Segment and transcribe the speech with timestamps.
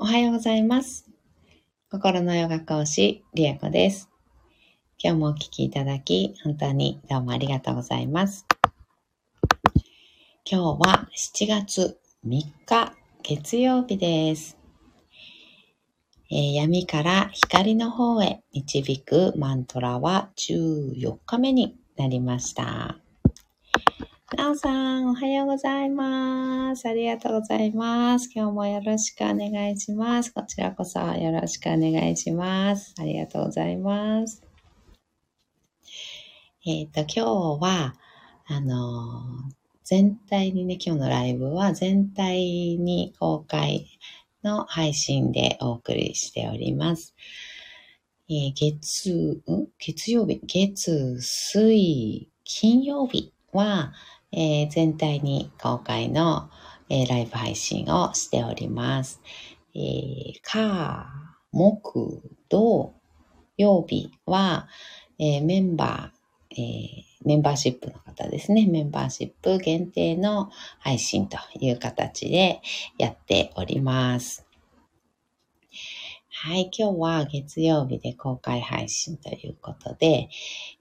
[0.00, 1.10] おはようございます。
[1.90, 4.08] 心のヨガ講師、リエコです。
[4.96, 8.46] 今日もお聞きいただき、本当にどうもありがとうございます。
[10.48, 12.30] 今日は7月3
[12.64, 14.56] 日、月曜日です。
[16.30, 23.00] えー闇から光の方へ導くマントラは14日目になりました。
[24.36, 24.70] なおさ
[25.00, 26.86] ん、おはようございます。
[26.86, 28.28] ありがとうございます。
[28.34, 30.34] 今日もよろしくお願いします。
[30.34, 32.94] こちらこそよろしくお願いします。
[32.98, 34.42] ありがとうございます。
[36.66, 37.22] えっ、と、今日
[37.62, 37.94] は、
[38.46, 43.86] あのー全体にね、今日のライブは全体に公開
[44.44, 47.14] の配信でお送りしております。
[48.28, 49.68] えー月、ん？
[49.78, 53.94] 月曜日、月、水、金曜日は、
[54.32, 56.50] えー全体に公開の、
[56.88, 59.20] えーライブ配信をしております。
[59.74, 61.06] えー、火、
[61.52, 62.94] 木、土、
[63.56, 64.68] 曜日は、
[65.18, 68.66] えーメンバー、えーメンバーシップの方ですね。
[68.66, 72.60] メンバーシップ限定の配信という形で
[72.96, 74.46] やっております。
[76.30, 80.28] はい、今日は月曜日で公開配信ということで、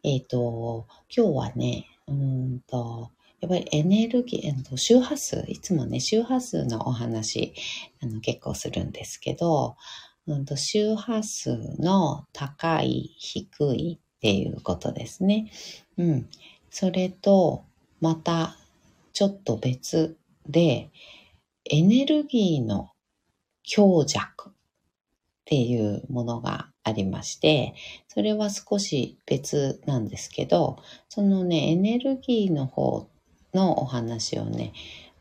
[0.04, 7.54] えっ、と、今日はね、うんと、やっぱりエネルギー、周波数、いつもね、周波数のお話、
[8.02, 9.76] あの結構するんですけど、
[10.26, 15.52] うんと周波数の高い、低いっていうことですね。
[15.98, 16.30] うん。
[16.70, 17.64] それと、
[18.02, 18.58] また、
[19.14, 20.90] ちょっと別で、
[21.70, 22.92] エネルギーの
[23.64, 24.54] 強弱っ
[25.46, 27.76] ていうものがありまして、
[28.08, 33.08] それは少し別なんですけど、そのね、エネルギーの方
[33.54, 34.74] のお話をね、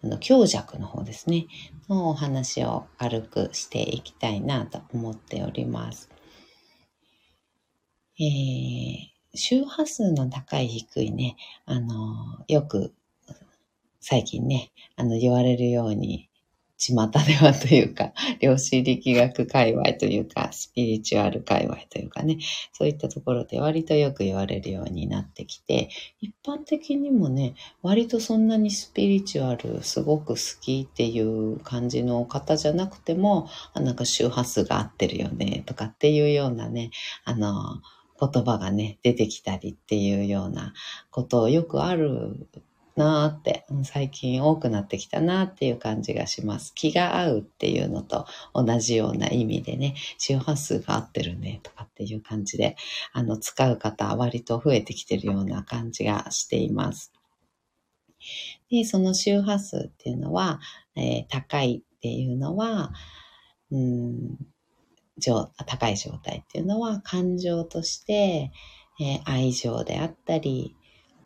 [0.03, 1.47] あの強弱の方ですね、
[1.89, 6.11] のお話を軽くしていきたいなと思っております。
[8.19, 11.37] えー、周波数の高い低いね、
[11.67, 12.95] あの、よく
[14.01, 16.31] 最近ね、あの言われるように、
[16.79, 22.39] 巷ではというか、 量子力学界隈というか、スピリチュアル界隈というかね、
[22.73, 25.89] そういったところで割とよく言われるようになってきて、
[26.21, 36.91] 一般的にもね、割とそんなにスピリチュアルすごく好きっていう感じの方じゃなくても、あなんか周波数が合ってるよねとかっていうようなね、
[37.25, 37.81] あの、
[38.19, 40.73] 言葉がね、出てきたりっていうような
[41.11, 42.49] ことをよくある
[42.97, 46.73] なって、最近多くなってきたなっていう感じがします。
[46.75, 52.77] 気が合うっていうのと同じような意味でね、周波数が合ってるねとかっていう感じで、
[53.13, 57.13] あの、使う方は割と増えてきてるような感じがしています。
[58.71, 60.61] で、その周波数っていうのは、
[60.97, 62.93] えー高いっていうのは、
[63.71, 64.39] うん、
[65.67, 68.53] 高い状態っていうのは感情として、
[69.01, 70.76] えー愛情であったり、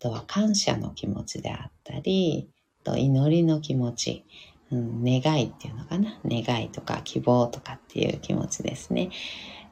[0.00, 2.50] とは感謝の気持ちであったり、
[2.82, 4.24] と祈りの気持ち、
[4.70, 6.18] うん、願いっていうのかな？
[6.24, 9.10] 願いとか希望とかっていう気持ちですね。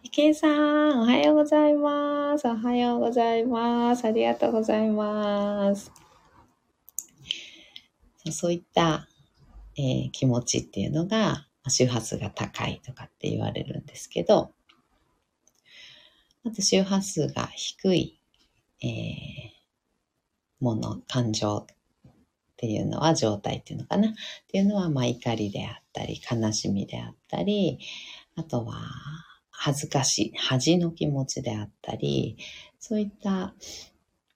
[0.02, 2.46] 池井さん、おはようございます。
[2.46, 4.04] おはようございます。
[4.04, 5.90] ありがとうございます。
[8.30, 9.08] そういった、
[9.76, 14.52] えー気持ちっていうのが、周波数が高いとかって言われるんですけど、
[16.44, 18.20] あと周波数が低い、
[18.82, 19.57] えー
[20.60, 21.76] もの、感情っ
[22.56, 24.12] ていうのは、状態っていうのかなっ
[24.48, 27.78] ていうのは、まあ怒りであったり、悲しみであったり、
[28.36, 28.76] あとは
[29.50, 32.36] 恥ずかしい、恥の気持ちであったり、
[32.78, 33.54] そういった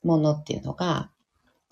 [0.03, 1.11] ものっていうのが、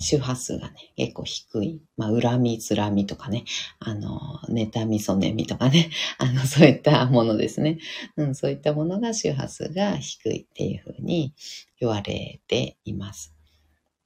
[0.01, 1.83] 周波数がね、結構低い。
[1.97, 3.45] まあ、恨み、つらみとかね、
[3.79, 7.79] あの、妬み、そねみとかね、 あの、そういったものですね。
[8.17, 11.35] うん、そういったものが周波数が低いっていうふうに
[11.79, 13.35] 言われています。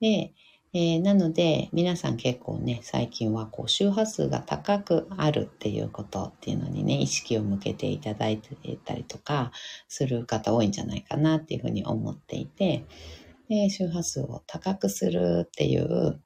[0.00, 0.32] で、
[0.72, 9.52] えーなので、皆さん結構ね、最近はこう周波数が高くあるっていうことっていうのにね、意識を向けていただいてたりとか
[9.88, 12.84] する方多いんじゃないかなっていうふうに思っていて、
[13.48, 16.20] で、周波数を高くするっていう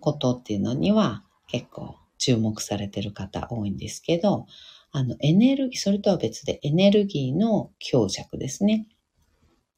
[0.00, 4.46] ことっていうのには結構注目されてる方多いんですけど、
[4.92, 8.86] あの、エネルギー、それとは別でエネルギーの強弱ですね。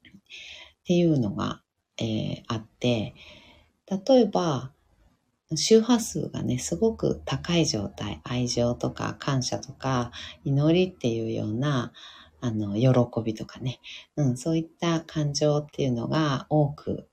[0.04, 1.61] っていうのが、
[1.98, 3.14] えーあって、
[3.90, 4.72] 例えば、
[5.54, 10.10] 周波数がね、すごく高い状態、愛情とか感謝とか
[10.44, 11.92] 祈りっていうような、
[12.40, 13.80] あの、喜びとかね、
[14.16, 17.08] うん、そういった感情っていうのが多く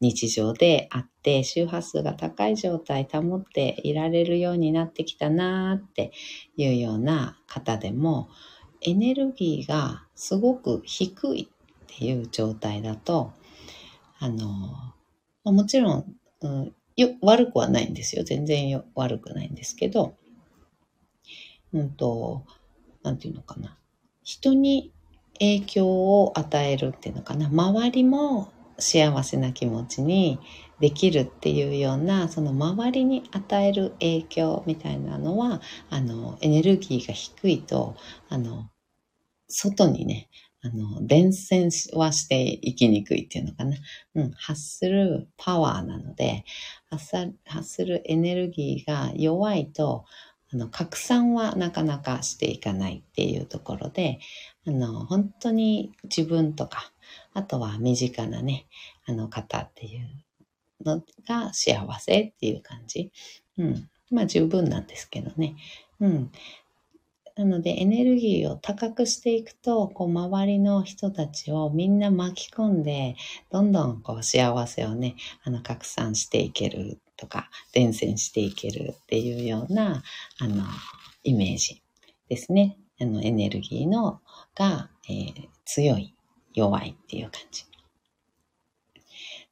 [0.00, 6.12] 日常であって、周波数が高い状態保っていられるようになってきたなーって
[6.56, 8.28] いうような方でも、
[8.80, 13.32] エネルギーがすごく低いっていう状態だと、
[14.24, 18.24] あの、もちろん、うん、よ悪くはないんですよ。
[18.24, 20.16] 全然よ悪くないんですけど、
[21.74, 22.46] うんと、
[23.02, 23.76] なんていうのかな。
[24.22, 24.94] 人に
[25.40, 25.86] 影響
[26.22, 27.48] を与えるっていうのかな。
[27.48, 30.38] 周りも幸せな気持ちに
[30.80, 35.60] できるっていうようなその周りに与える影響みたいなのは
[35.90, 37.94] あのエネルギーが低いと
[38.28, 38.68] あの
[39.48, 40.28] 外にね
[40.64, 43.76] あの伝染はしていきにくいっていうのかな、
[44.14, 46.44] うん、発するパワーなので
[46.90, 50.04] 発するエネルギーが弱いと
[50.52, 54.20] あの拡散はなかなかしていかないっていうところで
[54.66, 56.92] あの本当に自分とか
[57.32, 58.66] あとは身近なね、
[59.06, 60.08] あの方っていう
[60.84, 63.10] のが幸せっていう感じ。
[63.58, 63.88] うん。
[64.10, 65.56] まあ十分なんですけどね。
[66.00, 66.30] うん。
[67.36, 73.16] なのでエネルギーを高くしていくと、こう周りの人たちをみんな巻き込んで、
[73.50, 80.04] どんどんこう幸せをね、あの拡散していけるとか、伝染していけるっていうような、
[80.38, 80.64] あの、
[81.24, 81.82] イメージ
[82.28, 82.78] ですね。
[83.00, 84.20] あの、エネルギーの
[84.54, 86.14] が、えー、強い
[86.54, 87.64] 弱いっていう感じ。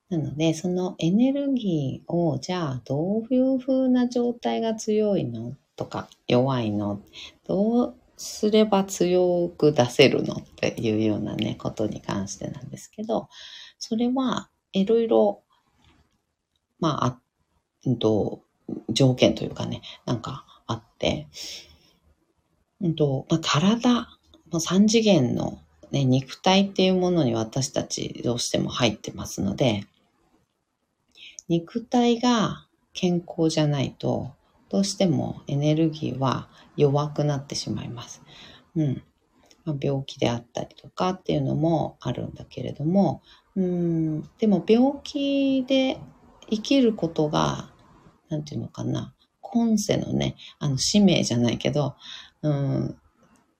[0.09, 7.01] なので、そのエネルギーを、じゃあ、どういう風な状態が強いのとか、弱いの。
[7.47, 13.29] どうすれば強く出せるのっていうようなね、ことに関してなんですけど、
[13.79, 15.43] それはいろいろ、
[16.79, 17.19] まあ、あ、
[17.99, 18.43] と、
[18.91, 21.27] 条件というかね、なんかあって、
[22.81, 24.09] うんと、まあ、体、
[24.51, 25.59] 3次元の
[25.93, 29.85] ね、肉体っていうものに私たちどうしても入ってますので、
[31.49, 34.33] 肉体が健康じゃないと、
[34.73, 38.23] どうしてもエネルギーは弱くなってしまいます。
[38.75, 39.03] うん。
[39.65, 43.23] まあ、病気であったりとかっていうのもあるんだけれども、
[43.55, 46.01] うん、でも病気で
[46.51, 47.71] 生きることが、
[48.31, 51.95] なんていうのかな、今世のね、あの使命じゃないけど、
[52.41, 52.97] うん、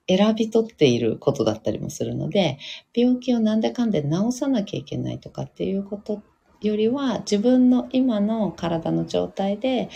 [0.07, 2.57] 選び取っていることだったりもするので、
[2.93, 6.21] 病気をなんでかんで治さなきゃいけないとかっていうこと
[6.61, 9.89] よりは、自分の今の体の状態で、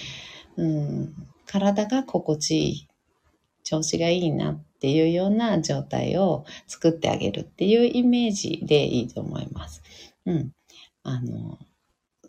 [0.58, 1.14] うん、
[1.46, 2.88] 体が心地いい、
[3.64, 9.82] 調子がいいなっていうような状態を作ってあげるっていうイメージでいいと思います。
[10.26, 10.52] うん。
[11.04, 11.58] あの、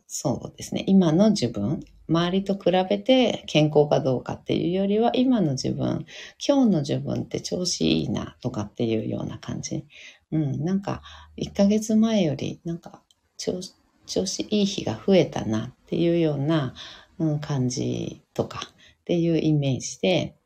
[0.07, 0.85] そうですね。
[0.87, 6.07] 今の自分、周りと比べて健康かどうかっていうよりは、今の自分、
[6.47, 9.85] 今日の自分って調子いいなとかっていうような感じ。
[10.33, 11.03] うん、なんか、
[11.37, 13.03] 1ヶ月前より、なんか
[13.37, 13.61] 調、
[14.07, 16.75] 調子いい日が増えたなっていうような、
[17.19, 18.61] うん、感じとか
[19.01, 20.37] っていうイメージで、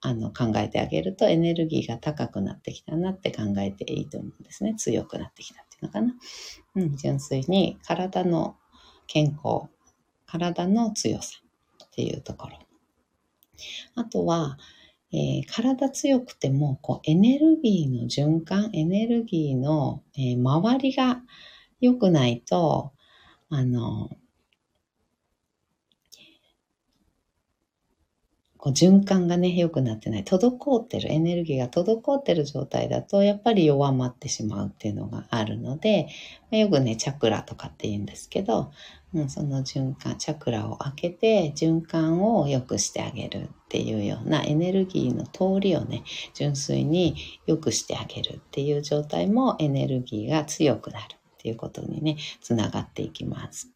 [0.00, 4.74] あの、考えてあげるとエネルギーが高くなってきたなって考えていいと思うんですね。
[4.76, 6.14] 強くなってきたっていうのかな。
[6.76, 8.56] うん、純粋に体の
[9.06, 9.68] 健康、
[10.26, 11.40] 体の強さ
[11.84, 12.58] っていうところ。
[13.94, 14.56] あとは、
[15.12, 21.20] えー、体強くてもこうエネルギーの循環、エネルギーの、えー、周りが
[21.80, 22.92] 良くないと、
[23.48, 24.10] あの、
[28.60, 30.24] こう循環がね、良くなってない。
[30.24, 36.08] 滞ってる、エネルギーが滞ってる状態だと、やっぱり弱まってしまうっていうのがあるので、
[36.50, 38.70] ま、よくね、チャクラとかって言うんですけど、
[39.14, 53.70] うん、その循環、チャクラを開けて、循環を良くしてあげるっていうようなエネルギーの通りをね、純粋に良くしてあげるっていう状態もエネルギーが強くなるっていうことにね、つながっていきます。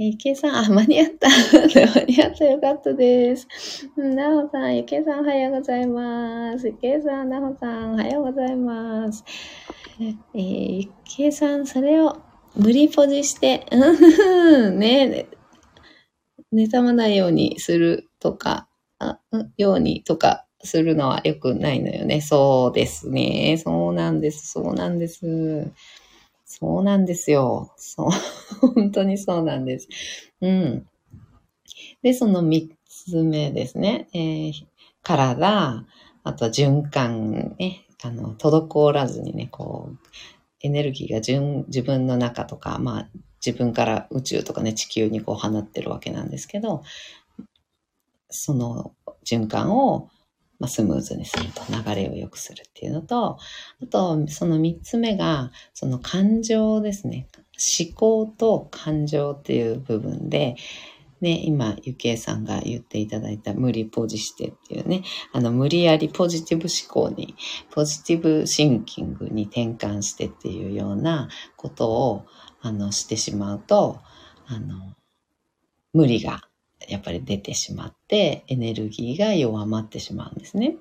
[0.00, 1.26] えけいさん、あ、間に合った。
[1.74, 3.48] 間に合ったよかったです。
[3.96, 6.68] なほさん、ゆけいさんおはようございます。
[6.68, 9.24] ゆけいさん、なほさんおはようございます。
[9.98, 12.16] えー、ゆけいさん、それを
[12.54, 13.66] 無理ポジして、
[14.72, 15.26] ね、
[16.52, 18.68] 妬まないようにするとか、
[19.00, 19.18] あ
[19.56, 22.20] ようにとかするのは良くないのよね。
[22.20, 23.60] そうですね。
[23.60, 24.52] そうなんです。
[24.52, 25.72] そうなんです。
[26.50, 27.74] そうなんですよ。
[27.76, 28.10] そう。
[28.74, 29.88] 本当にそうなんです。
[30.40, 30.88] うん。
[32.02, 34.08] で、その三つ目ですね。
[34.14, 34.52] えー、
[35.02, 35.84] 体、
[36.24, 37.84] あと循環ね。
[38.02, 39.98] あの、滞らずにね、こう、
[40.62, 43.08] エネルギーが順自分の中とか、まあ、
[43.44, 46.82] 自分から宇宙とかね、地球にこう放ってるわけなんですけど、
[48.30, 50.08] その循環を
[50.58, 53.38] まあ、スムーズにすると、流れを良くするっていうのと、
[53.82, 57.28] あと、その三つ目が、その感情ですね。
[57.80, 60.56] 思考と感情っていう部分で、
[61.20, 67.34] ね、今、ゆきえさんが言っていただいた無理ポジしてっていうね、あの、無理やりポジティブ思考に、
[67.70, 72.26] ポジティブシンキングに転換してっていうようなことを、
[72.60, 73.98] あの、してしまうと、
[74.46, 74.94] あの、
[75.92, 76.47] 無理が
[76.88, 80.76] やっぱり出てしまって、エネルギーが弱まってしまうんですね。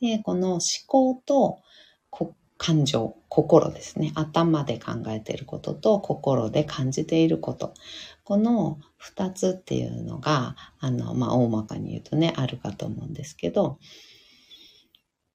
[0.00, 1.60] で、この思考と
[2.58, 4.12] 感情、心ですね。
[4.14, 7.74] 頭で考えていることと心で感じていること。
[8.24, 13.78] この二つっていうのが、あの、まあ、大まかに言うとね、あるかと思うんですけど、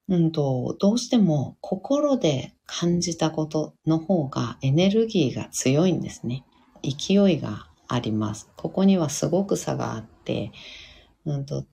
[0.09, 6.43] うんと、どうしても心で感じたことの方がエネルギーが強いんですね。
[6.83, 8.49] 勢いがあります。
[8.55, 10.51] ここにはすごく差があって、
[11.25, 11.65] うんと、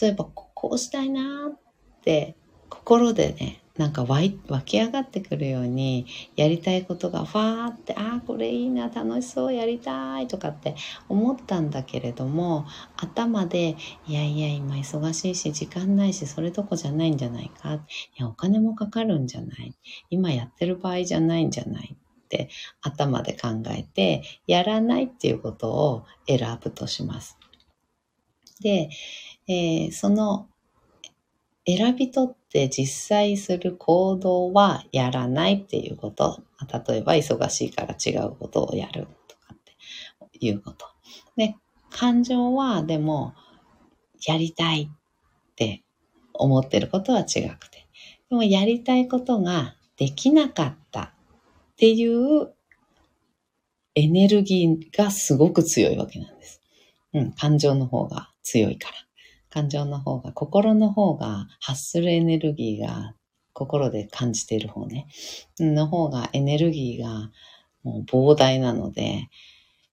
[0.00, 1.60] 例えばこうしたいなっ
[2.02, 2.36] て
[2.68, 4.20] 心でね、なんか湧
[4.66, 10.74] き上がってくるようにやりたいことがファーってああこれいいな楽しそうやりたいとかって
[11.08, 12.66] 思ったんだけれども
[12.98, 13.76] 頭で
[14.06, 17.80] いやいや今忙しいし時間ないしそれどこじゃないんじゃないかい
[18.18, 19.74] やお金もかかるんじゃない
[20.10, 21.96] 今やってる場合じゃないんじゃない
[22.30, 22.48] って
[22.80, 27.36] 頭で考えてやらないっていうことを選ぶとします。
[28.60, 28.88] で、
[29.48, 30.48] えー、その
[31.66, 36.42] 選び取って実際する行動はやらないっていうこと。
[36.88, 39.58] 例えば忙しいから違うことをやるとかっ
[40.30, 40.86] ていうこと。
[41.36, 41.56] で、
[41.90, 43.34] 感情はでも
[44.26, 45.82] やりたいって
[46.32, 47.88] 思ってることは違くて。
[48.28, 51.12] でもやりたいことができなかった
[51.80, 52.52] っていう
[53.94, 56.60] エネルギーがすごく強いわけなんです。
[57.14, 58.94] うん、感情の方が強いから。
[59.48, 63.14] 感情の方が、心の方が発するエネルギーが、
[63.54, 65.06] 心で感じている方ね、
[65.58, 67.30] の方がエネルギーが
[67.82, 69.30] もう膨大なので、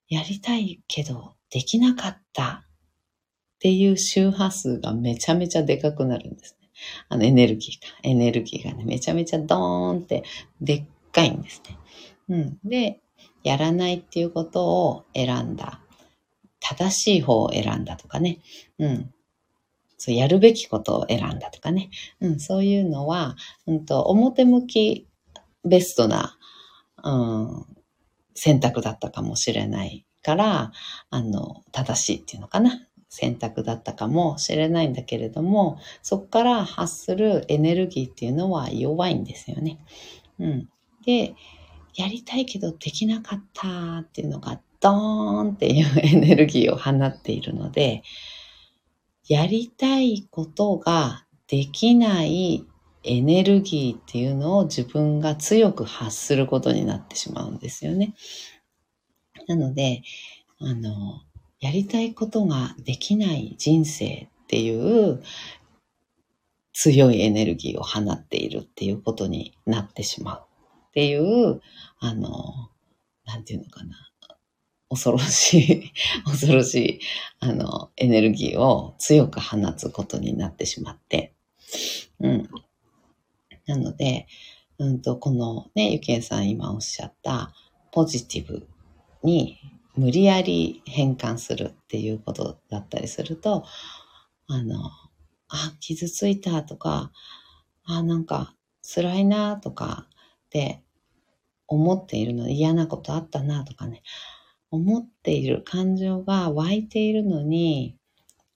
[0.09, 6.69] やりたいけどできなかったっていう周波数がめちゃめちゃでかくなるんですね。
[7.07, 10.23] あのエネルギーが、エネルギーがね、めちゃめちゃドーンって
[10.59, 10.83] でっ
[11.17, 11.77] かいんですね。
[12.29, 12.59] うん。
[12.63, 13.01] で、
[13.43, 15.81] やらないっていうことを選んだ。
[16.59, 18.39] 正しい方を選んだとかね。
[18.77, 19.13] うん。
[19.97, 21.89] そうやるべきことを選んだとかね。
[22.21, 25.07] うん、そういうのは、うんと、表向き
[25.65, 26.37] ベストな、
[27.03, 27.65] うん、
[28.35, 30.71] 選択だったかもしれないから、
[31.09, 32.87] あの、正しいっていうのかな。
[33.09, 39.79] 選択だったかもしれないんだけれども、そこから発するエネルギーっていうのは弱いんですよね。
[40.39, 40.69] うん。
[41.07, 41.35] で、
[41.95, 48.03] やりたいけどできなかったっていうのがドーンっていうエネルギーを放っているので、
[49.25, 52.65] やりたいことができない
[53.03, 58.13] エネルギーっていうのを自分が強く発することになってしまうんですよね。
[59.47, 60.03] なので、
[60.59, 61.21] あの、
[61.61, 65.23] やりたいことができない人生っていう
[66.73, 70.46] 強いエネルギーを放っているっていうことになってしまう
[70.97, 71.61] っていう、
[71.99, 72.71] あの、
[73.23, 73.95] なんていうのかな。
[74.89, 75.93] 恐ろしい、
[76.25, 76.99] 恐ろしい、
[77.39, 81.35] あの、エネルギーを強く放つことになってしまって、
[82.19, 82.49] うん。
[83.67, 84.25] なので、
[84.79, 87.53] うんと、このね、ゆきえさん今おっしゃった
[87.91, 88.67] ポジティブ
[89.21, 89.59] に
[89.95, 93.65] 無理やり変換するっていうことだったりすると、
[94.47, 94.89] あの、
[95.49, 97.11] あ、傷ついたとか、
[97.83, 100.07] あ、なんか辛いなとか
[100.47, 100.83] って
[101.67, 104.03] 思っているの嫌なことあったなとかね、
[104.71, 107.95] 思っている感情が湧いているのに、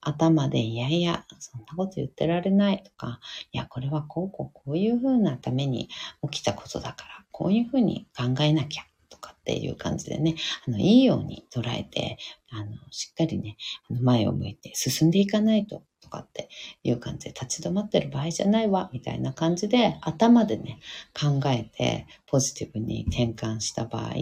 [0.00, 3.20] 頭で、いやいや、そんなこと言ってられないとか、
[3.52, 5.88] いや、これはこうこうこういうふうなために
[6.30, 10.34] 起きたことだから、こういうふうに考えなきゃとかっていう感じでね、
[10.66, 12.18] あの、いいように捉えて、
[12.50, 13.56] あの、しっかりね、
[13.88, 16.48] あの前を向いて進んでいかないととかって
[16.82, 20.80] いう感じで立ち止まってる場合じゃないわ、みたいな感じで頭でね、
[21.14, 24.14] 考えてポジティブに転換した場合、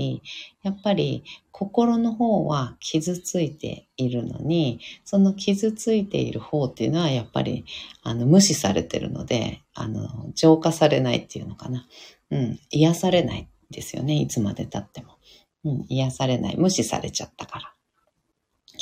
[0.62, 7.64] やっぱり心の方は傷ついているのに、その傷ついている方っていうのはやっぱり
[8.02, 11.86] あの無視されてるので、あの、浄化されないっていうのかな。
[12.30, 15.18] うん、癒されないですよね、いつまで経っても。
[15.64, 16.56] うん、癒されない。
[16.56, 17.74] 無視されちゃったから。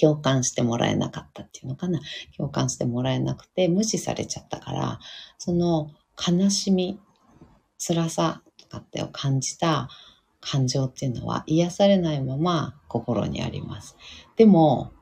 [0.01, 2.01] 共感してもらえなかったっていうのかな。
[2.37, 5.01] 共感してもらえなくて無視されちゃったから、
[5.39, 7.01] その悲しみ、
[7.79, 9.89] 辛さとかってを感じた
[10.41, 13.97] 感情っていうのは癒されないまま心にあります。
[14.37, 14.93] でも、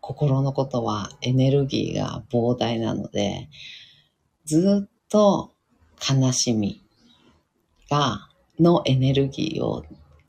[0.00, 3.48] 心のことはエネルギーが膨大なので、
[4.44, 5.54] ずっと
[6.06, 6.84] 悲しみ
[7.88, 8.28] が、
[8.60, 9.84] のエネルギーを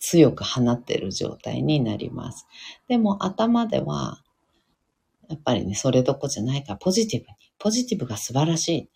[0.08, 2.46] 強く放ってる状態になります。
[2.88, 4.22] でも頭では、
[5.30, 8.90] やっぱりね、それどこじゃないからポジティブに、ポジティブが素晴らしい。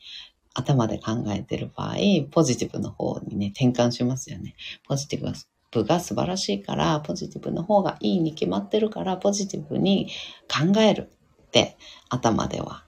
[0.55, 1.95] 頭で考えてる場合、
[2.31, 4.55] ポジティブの方にね、転換しますよね。
[4.87, 5.31] ポジティブ
[5.71, 10.09] ブが素晴らしいから、ポジティブの方がいいに決まってるから、ポジティブに
[10.47, 11.09] 考える
[11.47, 11.77] って
[12.09, 12.83] 頭では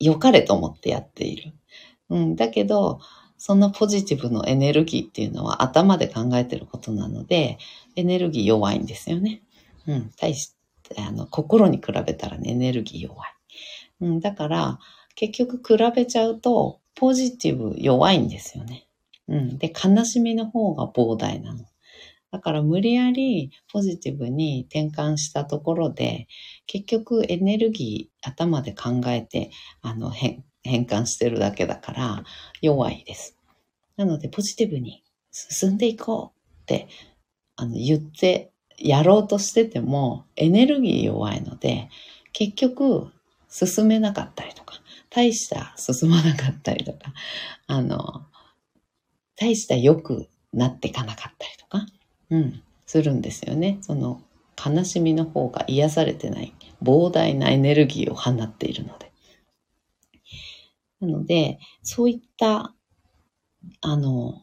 [0.00, 1.52] 良かれと思ってやっている。
[2.10, 3.00] うん、だけど、
[3.38, 7.58] そのポジティブのエネルギーっていうのは頭で考えてることなので、
[7.96, 9.42] エネルギー弱いんですよね。
[9.86, 13.30] うん、対して、あの、心に比べたらね、エネルギー弱い。
[14.00, 14.78] うん、だから、
[15.14, 18.88] 結局比べちゃうと、ポジティブ弱いんですよね。
[19.28, 19.58] うん。
[19.58, 21.64] で、悲しみの方が膨大なの。
[22.30, 26.28] だから無理やりポジティブに転換したところで、
[26.66, 32.24] 結局エネルギー頭で考えて、あの、変、変換してるだけだから
[32.60, 33.36] 弱いです。
[33.96, 36.88] なのでポジティブに進んでいこうって、
[37.56, 41.88] あの、言ってやろうとしててもエネルギー弱いので、
[42.32, 43.10] 結局
[43.48, 44.74] 進めなかったりとか、
[45.10, 47.12] 大した進まなかったりとか、
[47.66, 48.26] あの、
[49.36, 51.86] 大した良くなっていかなかったりとか、
[52.30, 53.78] うん、するんですよね。
[53.80, 54.20] その
[54.64, 59.07] 悲しみの方が癒されてない膨大なエネルギーを放っているので。
[61.00, 62.74] なので、そういった、
[63.80, 64.42] あの、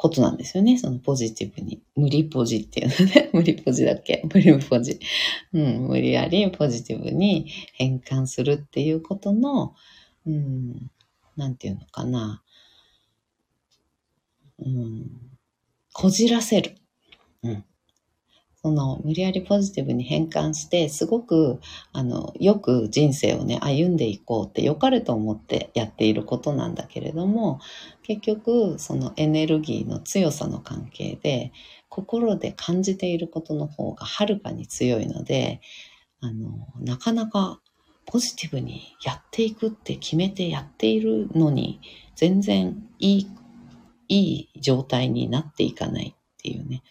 [0.00, 0.78] ことなんですよね。
[0.78, 1.82] そのポジティブに。
[1.96, 3.30] 無理ポジっていうのね。
[3.34, 4.22] 無理ポジだっけ？
[4.32, 5.00] 無理ポジ。
[5.52, 9.74] うん、無理やりポジティブに変換するっていうことの、
[10.24, 10.90] うん、
[11.36, 12.44] なんていうのかな。
[14.60, 15.10] うん、
[15.92, 16.76] こじらせる。
[17.42, 17.64] うん。
[18.68, 21.58] その、無理やりポジティブに変換して、すごく、
[21.94, 27.60] あの、よく人生をね、歩んでいこうって良かれと思ってやっていることなんだけれども、
[28.02, 31.50] 結局、そのエネルギーの強さの関係で、
[31.88, 35.62] 心で感じていることの方がはるかに強いので、
[36.20, 37.62] あの、なかなか
[38.04, 41.80] ポジティブにやっていくって決めてやっているのに、
[42.16, 43.26] 全然いい
[44.08, 46.82] いい状態になっていかないっていうね。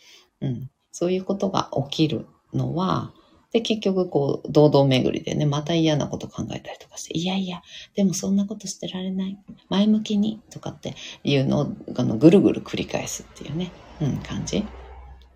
[0.42, 0.72] うん。
[1.00, 3.14] そういうことが起きるのは、
[3.52, 7.62] で、結局、こう、堂々巡りでね、また嫌なこと考えたりとかして、いやいや、
[7.94, 9.38] でもそんなことしてられない。
[9.70, 14.66] 前向きに、とかっていうのを、あの、ぐるぐる繰り返すっていうね、うん、感じ。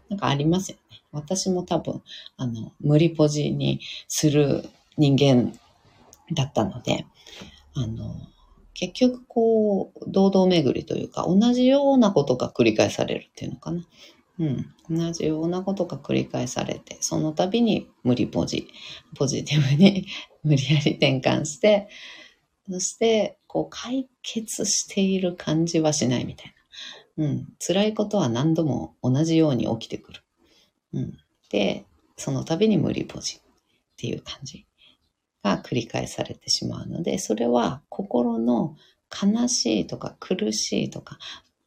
[0.10, 1.04] なんかありますよね。
[1.12, 2.02] 私も多分、
[2.38, 5.54] あの、無理ポジにする人間
[6.34, 7.06] だったので、
[7.76, 8.16] あの、
[8.74, 13.86] 結局こう、堂々巡りというか、同じようなことが繰り返されるっていうのかな。
[14.40, 14.74] うん。
[14.90, 18.68] 同じようなことが繰り返されて、その度に無理ポジ、
[19.16, 20.08] ポジティブに
[20.44, 21.90] 無理やり転換して、
[22.70, 26.54] そして、こう、解決している感じはしないみたい
[27.18, 27.26] な。
[27.26, 27.54] うん。
[27.60, 30.24] 辛いことは何度も同じように起きてくる。
[30.94, 31.18] うん。
[31.50, 31.86] で、
[32.18, 33.42] その度に無理ポジっ
[33.98, 34.66] ていう感じ。
[35.44, 38.76] が繰り返されてしまうので、それは心の
[39.12, 41.18] 悲しいとか苦しいとか、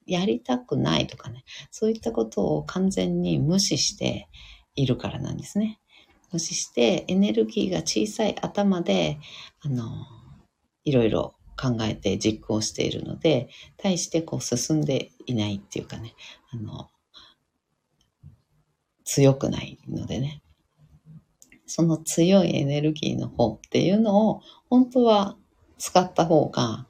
[0.06, 4.28] やりたくないとかね、そういったことを完全に無視して
[4.74, 5.80] いるからなんですね。
[6.32, 9.18] 無視してエネルギーが小さい頭で、
[9.60, 9.86] あの、
[10.84, 16.14] いろいろ考えて実行しているので、対してこう進んでいないっていうかね、
[16.50, 16.90] あの、
[19.04, 20.42] 強くないのでね。
[21.66, 25.36] その強いエネルギーの方っていうのを本当は
[25.78, 26.86] 使った方が、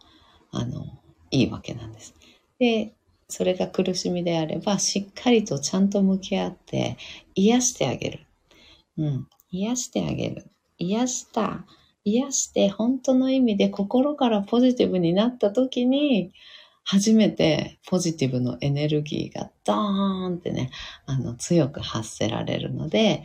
[0.50, 0.84] あの、
[1.30, 2.14] いいわけなんです。
[2.58, 2.94] で、
[3.28, 6.96] それが苦しみであれば、しっかりとちゃんと向き合って
[7.34, 8.20] 癒してあげる。
[8.98, 9.28] うん。
[9.50, 10.46] 癒してあげる。
[10.78, 11.64] 癒した。
[12.04, 16.32] 癒して本当の意味で心からポジティブになった時に、
[16.84, 20.70] 初めてポジティブのエネルギーがドーンってね、
[21.06, 23.22] あの、強く発せられるので、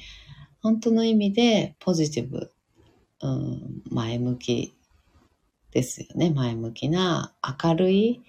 [0.61, 2.51] 本当の意味でポジティブ、
[3.21, 4.75] うん、前向き
[5.71, 6.31] ですよね。
[6.31, 7.33] 前向きな
[7.63, 8.21] 明るい、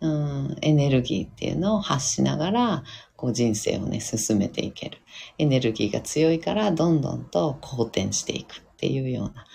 [0.00, 2.84] うん、エネルギーっていうのを発しながら、
[3.16, 4.98] こう人生をね、進めていける。
[5.38, 9.46] エネルギーが強いから、どんどんと好転していくっていうような、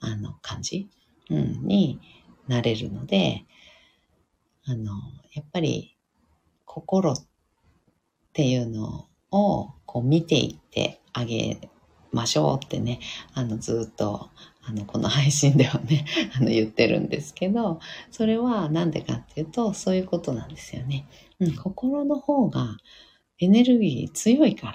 [0.00, 0.88] あの、感じ、
[1.30, 2.00] うん、に
[2.46, 3.44] なれるので、
[4.66, 4.92] あの、
[5.32, 5.96] やっぱり、
[6.64, 7.16] 心っ
[8.32, 11.70] ていうのを、こう見ていってあげ
[12.12, 13.00] ましょうってね、
[13.34, 14.30] あの、ずっと、
[14.68, 16.04] あの、この配信ではね、
[16.36, 21.06] あの、言ってるんですけど、それはなんでかっていうと、そういうことなんですよね。
[21.40, 22.76] うん、心の方が
[23.38, 24.74] エネルギー強いから、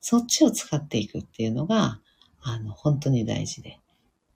[0.00, 2.00] そっちを使っていくっていうのが、
[2.40, 3.78] あの、本当に大事で。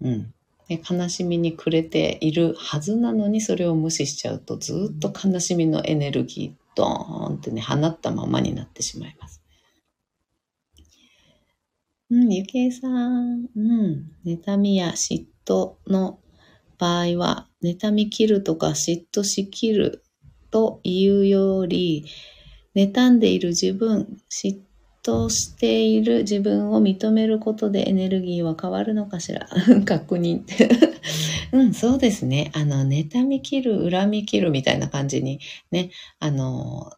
[0.00, 0.34] うん。
[0.68, 9.42] で悲しみに暮れているはずなのにそれを無視しちゃうとずっと悲しみのエネルギードーンってね、放ったままになってしまいます。
[12.10, 13.48] うん、ゆけいさん。
[13.54, 14.10] うん。
[14.24, 16.18] 妬みや嫉妬の
[16.78, 20.02] 場合は、妬み切るとか嫉妬しきる
[20.50, 22.06] というより、
[22.74, 24.58] 妬んでいる自分、嫉
[25.04, 29.46] 妬している自分を認めることでエネルギーは変わるのかしら？
[29.84, 30.44] 確認
[31.52, 32.50] うん、そうですね。
[32.54, 35.40] あの、妬み切る、恨み切るみたいな感じに
[35.70, 35.90] ね、
[36.20, 36.92] あの、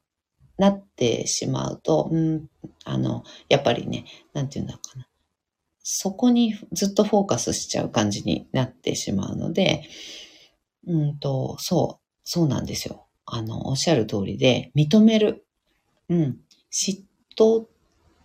[0.60, 2.46] なってしまうと、うん、
[2.84, 5.06] あの、やっぱりね、なんていうんだろうかな。
[5.82, 9.84] そこにずっとフォーカスしちゃう感じになってしまうので、
[10.86, 13.06] うんと、そう、そうなんですよ。
[13.24, 15.46] あの、おっしゃる通りで、認める。
[16.10, 16.40] うん。
[16.70, 17.02] 嫉
[17.36, 17.68] 妬っ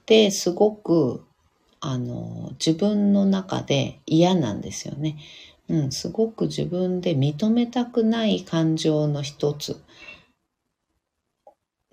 [0.06, 1.24] てすごく、
[1.80, 5.18] あの、自分の中で嫌なんですよね。
[5.70, 9.82] うん、すごく自分で認めたくない感情の一つ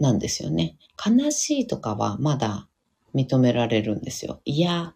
[0.02, 0.76] なんですよね。
[0.98, 2.68] 悲しいとかはまだ
[3.14, 4.40] 認められるんですよ。
[4.44, 4.94] いや、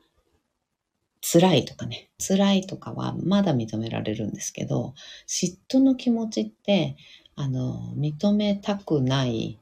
[1.21, 4.95] 辛いとかね、辛いとかはまだ認められるんですけど、
[5.29, 6.97] 嫉妬の気持ちって、
[7.37, 9.61] あの、認めたくない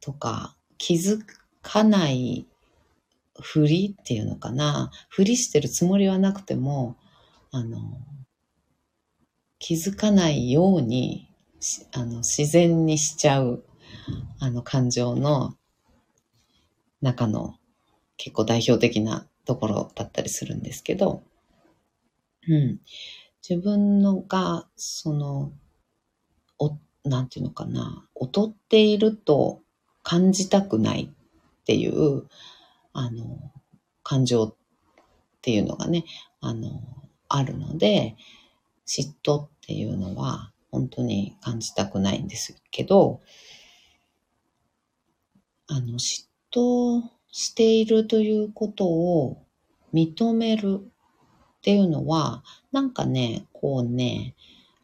[0.00, 1.20] とか、気づ
[1.60, 2.46] かない
[3.38, 4.90] ふりっていうのかな。
[5.10, 6.96] ふりしてるつもりはなくても、
[7.52, 7.78] あの、
[9.58, 11.29] 気づかないように、
[11.92, 13.64] あの、自然にしちゃう、
[14.38, 15.56] あの、感情の
[17.02, 17.56] 中の
[18.16, 21.22] 結構代表的なところだったりするんですけど、
[22.48, 22.80] うん。
[23.46, 25.52] 自分のが、その、
[26.58, 29.60] お、なんていうのかな、劣っていると
[30.02, 32.26] 感じたくないっていう、
[32.92, 33.52] あの、
[34.02, 34.54] 感情っ
[35.42, 36.04] ていうのがね、
[36.40, 36.82] あの、
[37.28, 38.16] あるので、
[38.86, 43.20] 嫉妬っていうのは本当に感じたくないんですけど、
[45.66, 49.44] あの、嫉妬しているということを
[49.94, 54.34] 認めるっていうのは、なんかね、こうね、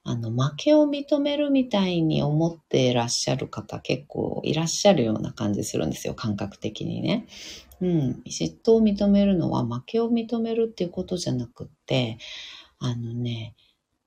[0.04, 7.26] あの、負けを認めるみたいに思っていらっしゃる方結構いらっしゃるような感じするんですよ、感覚的にね。
[7.80, 8.22] うん。
[8.26, 12.18] 嫉妬を認めるのは負けを認めるっていうことじゃなくって、
[12.78, 13.56] あのね、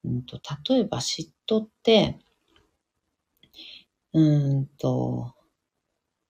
[0.03, 2.19] うんと、例えば嫉妬って、
[4.13, 4.19] う
[4.59, 5.33] んと、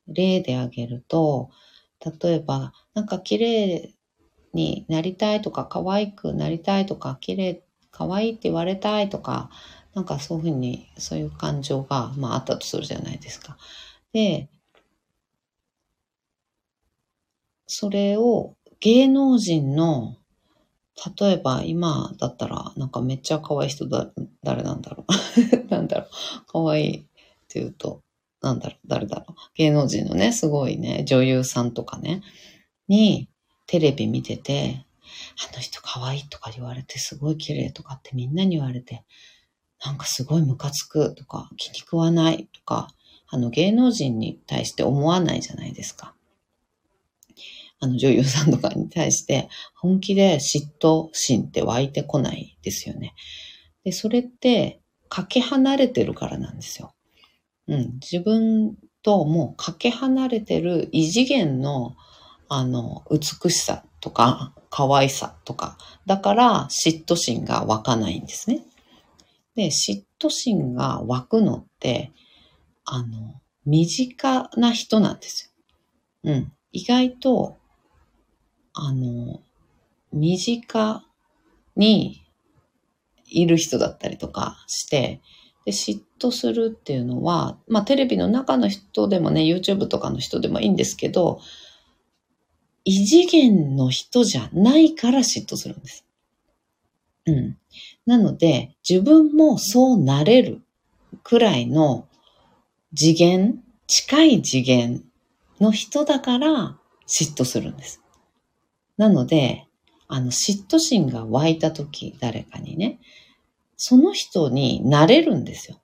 [0.07, 1.49] 例で挙げると、
[2.21, 3.93] 例えば、なんか綺麗
[4.53, 9.49] になりたいとか、可愛くなりたいとか、綺麗可愛いって言われたいとか、
[9.93, 13.57] なんかそういうふうに、そういう感情が、まああったとするじゃないですか。
[14.13, 14.49] で、
[17.67, 20.17] それを芸能人の、
[21.17, 24.11] 例えば今だったら、なんかめっちゃ可愛い人だ、
[24.43, 26.09] 誰なんだろう なんだろう。
[26.47, 27.01] 可愛いっ
[27.47, 28.01] て言うと、
[28.41, 29.35] なんだろう、誰だろう。
[29.55, 32.21] 芸能人のね、すごいね、女優さんとかね、
[32.87, 33.29] に、
[33.67, 34.85] テレビ見てて、
[35.51, 39.03] あの人可愛いとか言われて、すごい綺麗とかってみんなに言われて、
[39.85, 42.89] なんかすごいムカつくとか、気に食わないとか、
[43.27, 46.15] あの芸能人に対して思わないじゃないですか。
[47.79, 53.13] あの女優さんとかに対して本気で嫉妬心って湧いてこないですよね。
[53.83, 56.93] で、それってかけ離れてるからなんですよ。
[57.67, 57.93] うん。
[58.01, 61.95] 自分ともうかけ離れてる異次元の
[62.49, 68.65] あの美しさとか可愛さとか、だから嫉妬心が湧かないんですね。
[69.55, 72.11] で、嫉妬心が湧くのって、
[72.85, 75.51] あの、身近な人なんです
[76.23, 76.31] よ。
[76.31, 76.53] うん。
[76.71, 77.57] 意外と、
[78.81, 79.41] あの、
[80.11, 81.03] 身近
[81.75, 82.25] に
[83.27, 85.21] いる人だったりとかして、
[85.65, 91.39] で嫉妬するっていうのは、まあテレビの中の人でもね、YouTube とかの人でもいいんですけど、
[92.85, 96.05] 異次元の人じゃないから嫉妬するんです。
[97.27, 97.57] うん。
[98.05, 100.61] なので、自分もそうなれる
[101.23, 102.07] くらいの
[102.95, 105.03] 次元、近い次元
[105.59, 108.01] の人だから嫉妬するんです。
[108.99, 109.65] なので、
[110.09, 112.99] あの、嫉妬心が湧いた時、誰かにね、
[113.77, 115.79] その人になれるんですよ。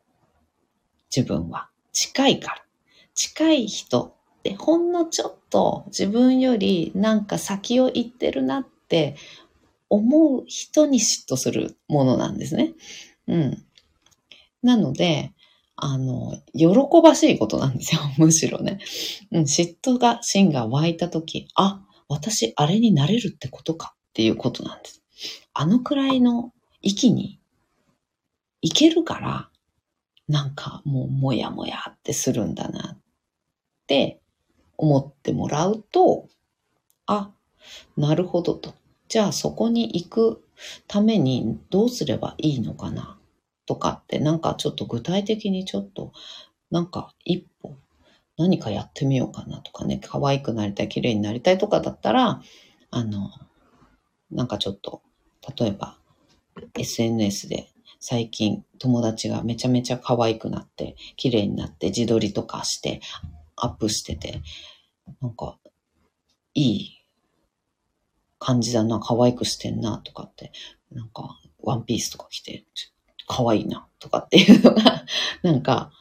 [1.15, 1.69] 自分は。
[1.93, 2.65] 近いから。
[3.13, 9.15] 近い人で、ほんのちょっと自分よりなんか先を行ってるなって
[9.89, 12.73] 思う人に嫉妬するものなんですね。
[13.30, 13.63] うん。
[14.62, 15.32] なので、
[15.78, 16.67] あの、喜
[17.01, 18.01] ばしいことなんですよ。
[18.19, 18.80] むしろね。
[19.32, 25.04] うん、嫉妬が、心が湧いたとき、あ、私あれになれるってことかっていうことなんです。
[25.54, 27.39] あのくらいの域に
[28.62, 29.50] 行けるから、
[30.28, 32.98] なんかもうもやもやってするんだなっ
[33.88, 34.20] て
[34.78, 36.28] 思ってもらうと、
[37.06, 37.32] あ、
[37.98, 38.74] なるほどと。
[39.08, 40.44] じゃあそこに行く
[40.88, 43.20] ためにどうすればいいのかな
[43.65, 46.12] とかってなんかちょっと具体的にちょっと
[46.72, 47.76] なんか一歩
[48.38, 52.41] 何かやってみようかなとかね、可愛くなりたい、綺麗になりたいとかだったら、
[52.91, 53.32] あの、
[54.32, 55.02] なんかちょっと、
[55.58, 55.98] 例えば
[56.74, 57.69] SNS で
[58.00, 63.02] 最近友達がめちゃめちゃ可愛くなって、綺麗になって自撮りとかして
[63.56, 64.41] アップしてて、
[65.21, 65.58] なんか
[66.54, 67.02] いい
[68.39, 70.52] 感じだな、可愛くしてんなとかって、
[70.91, 72.65] なんかワンピースとか着て、
[73.28, 75.04] 可愛いなとかっていうのが、
[75.41, 75.91] なんか、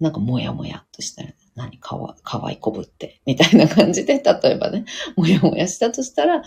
[0.00, 4.84] なんかもやもやっとしたら、何かわ、かわいこぶって、みたいな感じで、例えばね、
[5.16, 6.42] もやもやしたとしたら、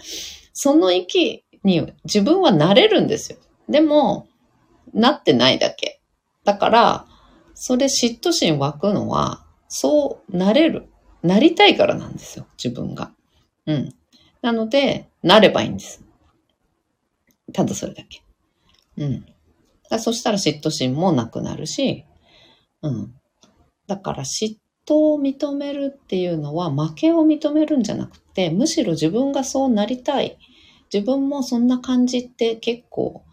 [0.54, 3.40] その域に自分はなれるんですよ。
[3.70, 4.28] でも、
[4.94, 6.02] なってないだけ。
[6.44, 7.06] だから、
[7.54, 10.88] それ嫉妬心湧くのは、そうなれる。
[11.24, 13.12] なりたいからなんですよ、自分が。
[13.66, 13.94] うん。
[14.42, 16.04] なので、なればいいんです。
[17.54, 18.22] ただそれだけ。
[18.98, 19.26] うん。
[19.90, 22.06] だそしたら嫉妬心もなくなるし、
[22.82, 23.14] うん。
[23.88, 24.58] だから嫉
[24.88, 30.38] 妬を認めるっていうのは負けを認めるんじゃなくて、むしろ自分がそうなりたい。
[30.94, 33.24] 自分もそんな感じって結構、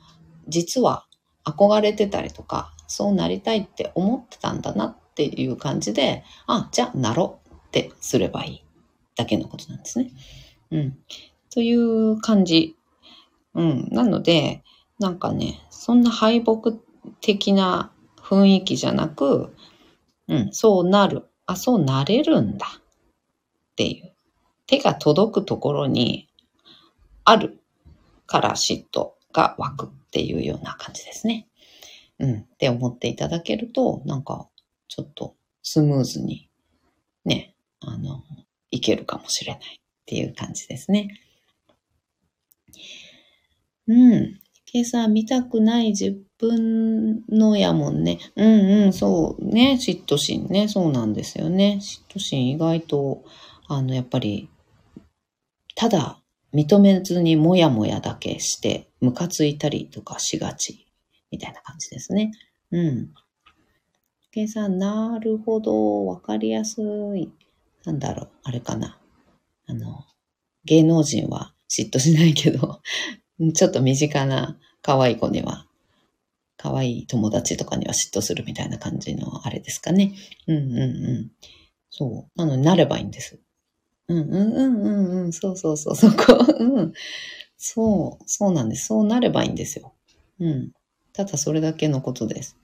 [0.48, 1.06] 実は
[1.44, 8.64] 憧れてたりとか、そうなりたいって思ってたんだなっていう感じで、あ、じゃあなろうってすればいい
[9.16, 10.10] だけのことなんですね。
[10.70, 10.98] うん。
[11.50, 12.76] という感じ。
[13.54, 13.88] うん。
[13.90, 14.62] なので、
[14.98, 16.72] なんかね、そんな敗北
[17.20, 19.54] 的な雰囲気じゃなく、
[20.28, 21.26] うん、そうなる。
[21.46, 22.66] あ、そうなれるんだ。
[22.66, 24.12] っていう。
[24.66, 26.28] 手が届くところに
[27.24, 27.60] ある
[28.26, 31.48] から嫉妬が湧くっていうような感じですね。
[32.18, 32.34] うん。
[32.40, 34.48] って思っていただけると、なんか、
[34.88, 36.48] ちょっとスムーズに、
[37.24, 38.22] ね、あの、
[38.70, 41.20] いけるかもしれないっていう感じですね。
[43.86, 44.40] うん。
[44.74, 48.18] 計算見たくない自分のやもんね。
[48.34, 49.78] うんうん、そうね。
[49.80, 50.66] 嫉妬心ね。
[50.66, 51.78] そうなんですよね。
[51.80, 53.22] 嫉妬心意外と、
[53.68, 54.48] あの、やっぱり、
[55.76, 56.18] ただ
[56.52, 60.88] 認めずにもやもやだけして、ムカついたりとかしがち、
[61.30, 62.32] みたいな感じですね。
[62.72, 63.14] うん。
[64.32, 66.82] 計算、なるほど、わかりやす
[67.16, 67.30] い。
[67.84, 68.98] なんだろう、あれかな。
[69.66, 70.04] あの、
[70.64, 72.80] 芸能人は嫉妬しないけど、
[73.54, 75.66] ちょっと身近な可愛い子には、
[76.56, 80.14] 可愛い友達とかには嫉妬するみたいな感じのあれですかね。
[80.46, 80.84] うんうんう
[81.24, 81.30] ん。
[81.90, 82.38] そう。
[82.38, 83.38] なのになればいいんです。
[84.08, 85.32] うんうんうんうんうん。
[85.32, 86.44] そうそうそう、そこ。
[86.58, 86.92] うん。
[87.56, 88.86] そう、そうなんです。
[88.86, 89.94] そうなればいいんですよ。
[90.38, 90.72] うん。
[91.12, 92.56] ただそれだけのことです。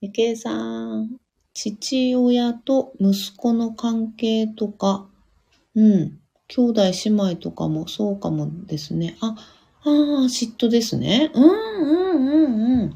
[0.00, 1.16] ゆけいさん、
[1.54, 5.08] 父親と息子の関係とか、
[5.74, 6.20] うん。
[6.48, 9.16] 兄弟姉妹とかもそうかもですね。
[9.20, 9.34] あ、
[9.84, 9.90] ああ、
[10.24, 11.30] 嫉妬ですね。
[11.34, 12.94] うんうんうんうん。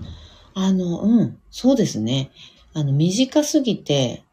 [0.55, 2.31] あの、うん、そうですね。
[2.75, 4.25] あの、短すぎて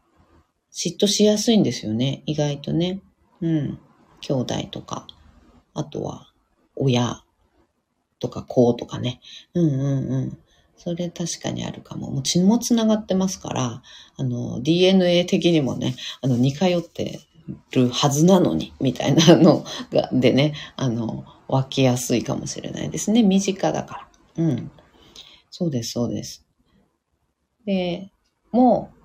[0.72, 2.22] 嫉妬しやすいんですよね。
[2.26, 3.02] 意外とね。
[3.42, 3.78] うん。
[4.20, 5.06] 兄弟とか、
[5.74, 6.32] あとは
[6.76, 7.22] 親
[8.20, 9.20] とか子とかね。
[9.54, 9.80] うんうん
[10.12, 10.38] うん。
[10.76, 12.10] それ確かにあるかも。
[12.10, 13.82] もう血も繋がってますから、
[14.16, 17.20] あの、DNA 的にもね、あの、似通って
[17.72, 23.22] るはずなのに、みたいなのが、でね、あの、湧きやすいかもしれないですね。
[23.22, 24.44] 身近だから。
[24.44, 24.70] うん。
[25.50, 26.46] そうです、そうです。
[27.64, 28.12] で、
[28.52, 29.00] もう、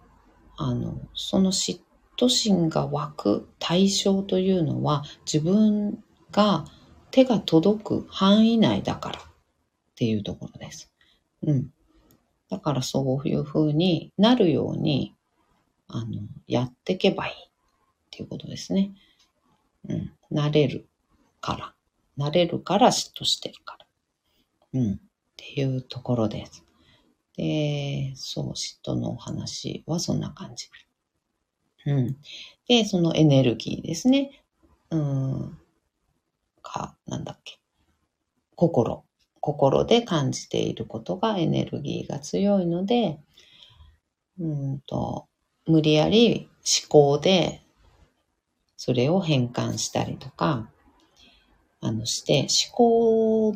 [0.57, 1.79] あの、その嫉
[2.17, 6.65] 妬心が湧く対象というのは、自分が
[7.11, 9.23] 手が届く範囲内だからっ
[9.95, 10.91] ていうところです。
[11.43, 11.69] うん。
[12.49, 15.15] だからそういうふうになるように、
[15.87, 17.33] あの、やっていけばいい。
[18.15, 18.93] っていうことですね。
[19.89, 20.13] うん。
[20.31, 20.87] 慣れる
[21.41, 21.75] か
[22.17, 22.25] ら。
[22.25, 23.77] 慣れるから嫉妬してるか
[24.73, 24.79] ら。
[24.79, 24.93] うん。
[24.93, 24.97] っ
[25.35, 26.63] ていうところです。
[27.35, 30.69] で、そう、嫉妬のお話はそんな感じ。
[31.85, 32.17] うん。
[32.69, 34.31] で、そのエネルギーですね。
[34.91, 35.57] うん。
[36.61, 37.59] か、なんだっけ。
[38.55, 39.03] 心。
[39.41, 43.19] 心で感じていることがエネルギーが強いので、
[44.39, 45.27] うんと、
[45.67, 47.64] 無理やり思考で
[48.77, 50.69] それを変換したりとか、
[51.81, 53.49] あのして、思考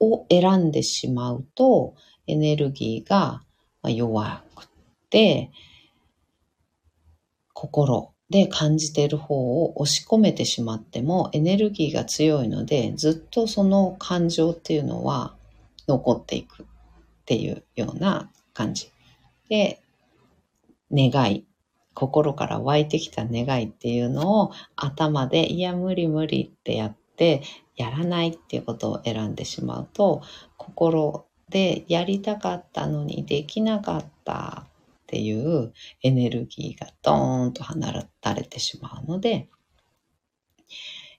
[0.00, 1.94] を選んでしまうと、
[2.26, 3.42] エネルギーが
[3.84, 4.68] 弱く
[5.10, 5.50] て、
[7.52, 15.36] 心で感じている方を押し込めてしまってもエネルギーが強いのでずっとその感情っていうのは
[15.88, 16.66] 残っていくっ
[17.24, 18.90] ていうような感じ。
[19.48, 19.80] で、
[20.92, 21.44] 願い、
[21.96, 27.42] 心から湧いてきた願いっていうのを頭でいや無理無理ってやって
[27.74, 30.22] やらないっていうことを選んでしまうと
[30.58, 34.68] 心でやりたかったのにできなかったっ
[35.06, 39.48] ていうエネルギーがドーンと離れてしまうので、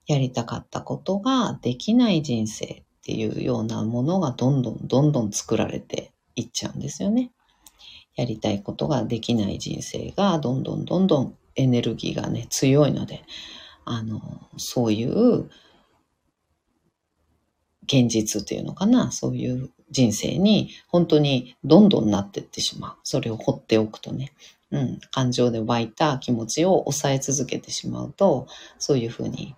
[0.06, 7.32] やりたかったことができない人生っていうようなものがどんどんどんどん作られていっちゃうんですよね。
[8.17, 13.23] やりたいことができない人生がどんどんどんどんエネルギーがね強いので、
[13.86, 14.21] あの、
[14.58, 15.49] そういう
[17.84, 22.95] 現実というのかな、そういう人生に本当にどんどんなっていってしまう。
[23.03, 24.34] それを放っておくとね。
[24.69, 29.56] うん、感情で湧いた気持ちを抑え続けてしまうと、そういうふうに、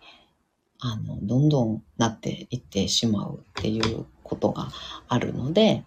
[0.80, 4.70] あの、どんどんなっていってしまうっていうことが
[5.08, 5.84] あるので、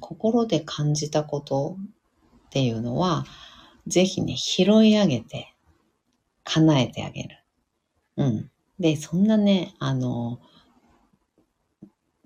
[0.00, 1.76] 心で感じたこと
[2.46, 3.24] っていうのは、
[3.86, 5.54] ぜひね、拾い上げて、
[6.44, 7.44] 叶えてあげる。
[8.16, 8.50] うん。
[8.78, 10.40] で、そんなね、あの、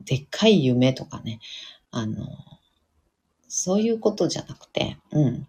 [0.00, 1.40] でっかい夢とかね、
[1.90, 2.26] あの、
[3.48, 5.46] そういうことじゃなくて、うん。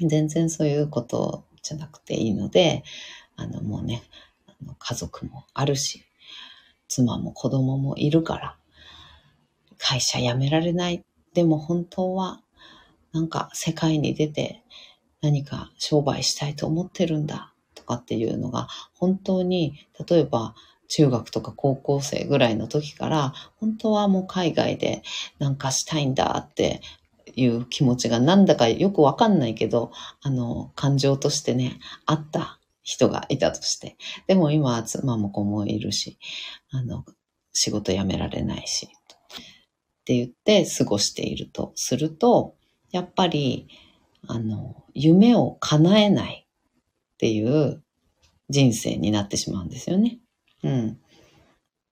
[0.00, 2.84] 全然そういうことじゃなくていいので、
[3.36, 4.02] あの、もうね、
[4.78, 6.04] 家族もあるし、
[6.88, 8.56] 妻も子供もいるから、
[9.78, 11.04] 会社辞められない。
[11.38, 12.40] でも本当は、
[13.12, 14.64] なんか世界に出て
[15.20, 20.56] 何か商売したいと思ってるんだとかっていうのが本当に例えば
[20.88, 25.02] 中学とか高校生ぐらいの時から、本当はもう海外で
[25.38, 26.80] なんかしたいんだって
[27.36, 33.96] いう気持ちがなんだかよくわかんないけど、あの、感情としてね、あった人がいたとして。
[34.26, 36.18] でも今は妻も子もいるし、
[36.72, 37.04] あの、
[37.52, 38.88] 仕事辞められないし、
[40.08, 42.54] って言って過ごしているとすると、
[42.92, 43.68] やっぱり、
[44.26, 47.82] あの、夢を叶えないっていう
[48.48, 50.18] 人生になってしまうんですよね。
[50.64, 50.98] うん。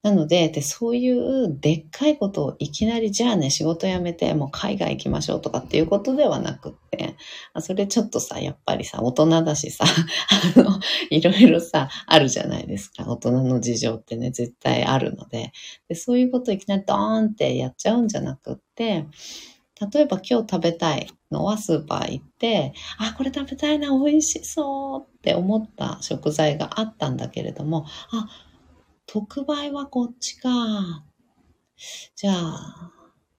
[0.07, 7.17] なのでで、そういうでっかいことをいきなり、じゃあね、仕事辞めて、もう海外行きましょうとかっていうことではなくって、
[7.59, 9.85] それちょっとさ、やっぱりさ、大人だしさ、
[10.57, 10.79] あの、
[11.11, 13.05] いろいろさ、あるじゃないですか。
[13.11, 15.51] 大人の事情ってね、絶対あるので。
[15.89, 19.07] でそういうこといきなりドーンってやっちゃうんじゃなくって、
[19.93, 28.29] 例えば今日食べたいのはスーパー行って、あ、これ食べたいな、美味しそうって思った食材があったんだけれども、あ、
[29.07, 30.51] 特売はこっちか。
[32.15, 32.93] じゃあ、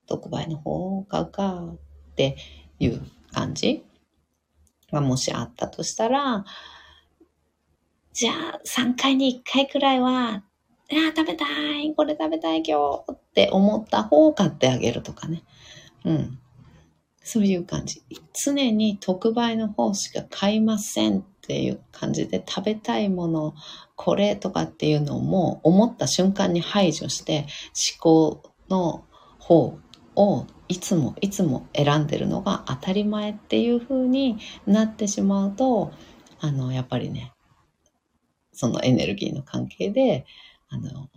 [0.07, 2.37] 特売の方を買うかって
[2.79, 3.01] いう
[3.31, 3.83] 感じ？
[4.91, 6.45] がもしあったとしたら、
[8.13, 10.43] じゃあ3回に1回くらいは、
[10.89, 11.45] いや、食べた
[11.77, 15.43] い、これ食べたい今日って思った方を買ってあげるとかね。
[16.05, 16.39] うん。
[17.21, 18.01] そういう感じ。
[18.33, 23.53] 常に特売の方しか買いませんっていう感じで食べたいもの、
[23.95, 27.47] これとかっていうのも思った瞬間に排除して
[27.97, 29.05] 思考の
[29.39, 29.79] 方
[30.17, 35.93] をいつもいつも選んでるのが当たり前っていう風になってしまうと
[36.41, 37.31] あのやっぱりね
[38.51, 40.25] そのエネルギーの関係で
[40.67, 41.09] あの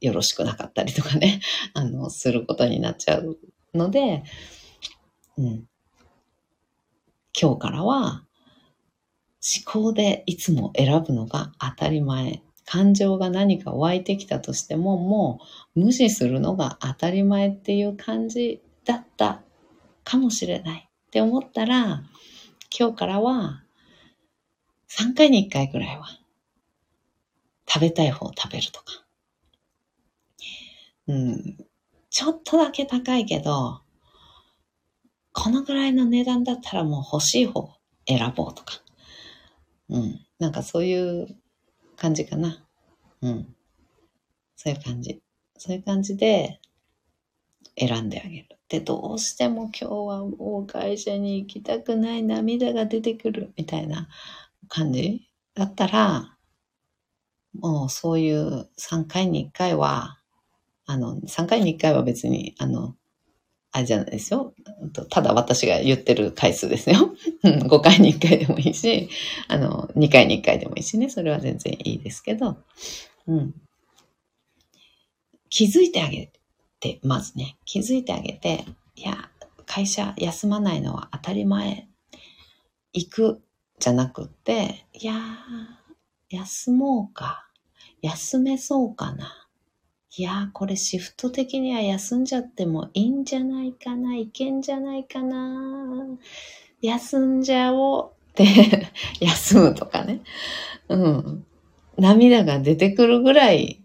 [0.00, 1.40] よろしくなかったりとかね
[1.74, 3.36] あのすることになっちゃう
[3.74, 4.22] ので、
[5.36, 5.68] うん、
[7.38, 8.24] 今日からは
[9.42, 12.42] 思考でいつも選ぶのが当たり前。
[12.64, 15.40] 感情が何か湧いてきたとしても、も
[15.74, 19.42] う無視するのが当たり前っていう感じだった
[20.04, 22.02] かもしれないって思ったら、
[22.78, 23.62] 今日からは
[24.88, 26.06] 3回に1回ぐらいは
[27.66, 29.04] 食べたい方を食べるとか。
[31.08, 31.56] うん、
[32.10, 33.80] ちょっとだけ高いけど、
[35.32, 37.70] このぐらいの値段だったらもう欲しい方を
[38.06, 38.82] 選ぼうとか。
[39.92, 40.26] うん。
[40.40, 41.28] なんかそういう
[41.96, 42.64] 感じかな。
[43.22, 43.56] うん。
[44.56, 45.22] そういう感じ。
[45.58, 46.58] そういう感じで
[47.76, 48.58] 選んであげる。
[48.70, 54.08] で、どうしても今日はもう会社に行きたくない涙が出てくるみたいな
[54.68, 56.38] 感じだったら、
[57.54, 60.18] もうそういう3回に1回は、
[60.86, 62.96] あの、3回に1回は別に、あの、
[63.72, 64.54] あれじゃないですよ。
[65.10, 67.14] ただ私が言ってる回数ですよ。
[67.42, 69.08] 5回に1回でもいいし、
[69.48, 71.08] あの、2回に1回でもいいしね。
[71.08, 72.58] それは全然いいですけど、
[73.26, 73.54] うん。
[75.48, 76.30] 気づいてあげ
[76.80, 79.30] て、まずね、気づいてあげて、いや、
[79.64, 81.88] 会社休まないのは当たり前。
[82.92, 83.42] 行く
[83.78, 85.14] じゃなくって、いや、
[86.28, 87.48] 休もうか。
[88.02, 89.41] 休めそうかな。
[90.14, 94.14] いやー、これシフト的には休んじゃってもいいんじゃないかな。
[94.14, 96.04] いけんじゃないかな。
[96.82, 98.90] 休んじゃおうって
[99.20, 100.20] 休むとかね。
[100.90, 101.46] うん。
[101.96, 103.82] 涙が出てくるぐらい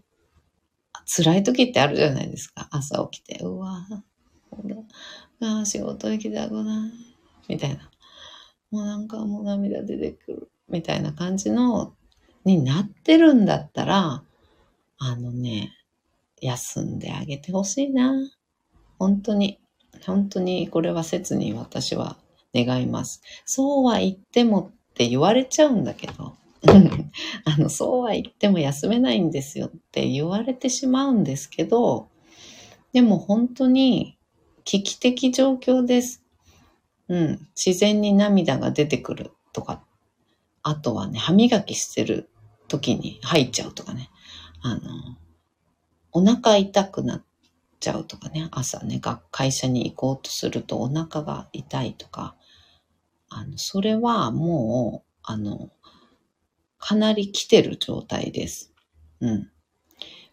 [1.06, 2.68] 辛い時ってあるじゃないですか。
[2.72, 6.90] 朝起きて、うわぁ、仕事行きたくない。
[7.48, 7.90] みたいな。
[8.70, 10.50] もうなんかもう涙出てくる。
[10.68, 11.94] みたいな感じの、
[12.44, 14.22] になってるんだったら、
[14.98, 15.72] あのね、
[16.40, 18.14] 休んであげてほしいな。
[18.98, 19.60] 本当に、
[20.06, 22.16] 本当にこれは切に私は
[22.54, 23.22] 願います。
[23.44, 26.34] そうは言ってもって言われちゃうんだけど、
[27.44, 32.08] あの、そうは言っても休めないんですよって言われてしまうんですけど、
[32.92, 34.18] でも本当に
[34.64, 36.24] 危機的状況です。
[37.08, 37.48] うん。
[37.56, 39.82] 自然に涙が出てくるとか、
[40.62, 42.28] あとはね、歯磨きしてる
[42.68, 44.10] 時に入っちゃうとかね。
[44.62, 44.80] あの、
[46.12, 47.24] お腹痛くなっ
[47.80, 48.48] ちゃうとかね。
[48.50, 49.00] 朝ね、
[49.30, 52.34] 会社に行こうとするとお腹が痛いとか。
[53.28, 55.70] あの、それはもう、あの、
[56.78, 58.72] かなり来てる状態です。
[59.20, 59.50] うん。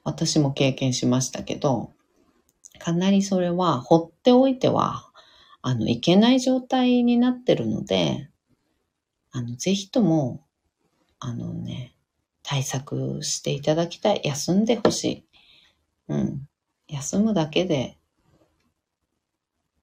[0.03, 1.91] 私も経験しましたけど、
[2.79, 5.11] かなりそれは放っておいては、
[5.61, 8.29] あの、いけない状態になってるので、
[9.31, 10.45] あの、ぜひとも、
[11.19, 11.95] あのね、
[12.43, 14.21] 対策していただきたい。
[14.23, 15.24] 休んでほしい。
[16.07, 16.47] うん。
[16.87, 17.97] 休むだけで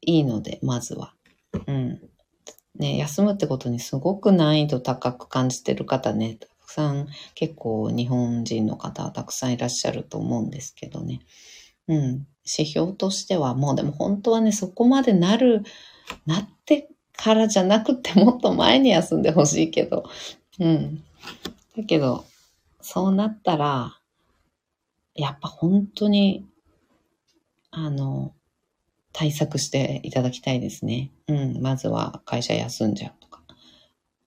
[0.01, 1.15] いいので、まずは。
[1.67, 2.01] うん。
[2.77, 11.21] ね、休むってことにすごく難易度高く感じてる方ね、たくさん結構日本人の方たくさんいらっしゃると思うんですけどね。
[11.89, 12.27] うん。
[12.45, 15.63] 指標としてはもうでも本当はね、そこまでなる、
[16.27, 20.05] なってからじゃなくてもっと前に休んでほしいけど。
[20.59, 21.03] うん。
[21.77, 22.25] だけど、
[22.81, 23.99] そうなったら、
[25.15, 26.47] やっぱ本当に、
[27.71, 28.35] あの、
[29.13, 31.11] 対策していただきたいですね。
[31.29, 31.61] うん。
[31.61, 33.43] まずは会社休んじゃうとか。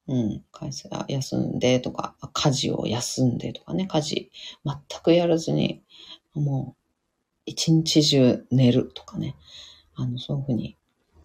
[0.07, 4.31] うん、会社休んでとか、家事を休んでとかね、家事
[4.63, 5.81] 全くやらずに、
[6.35, 6.81] もう
[7.45, 9.35] 一日中寝るとかね、
[9.95, 10.77] あの、そういうふうに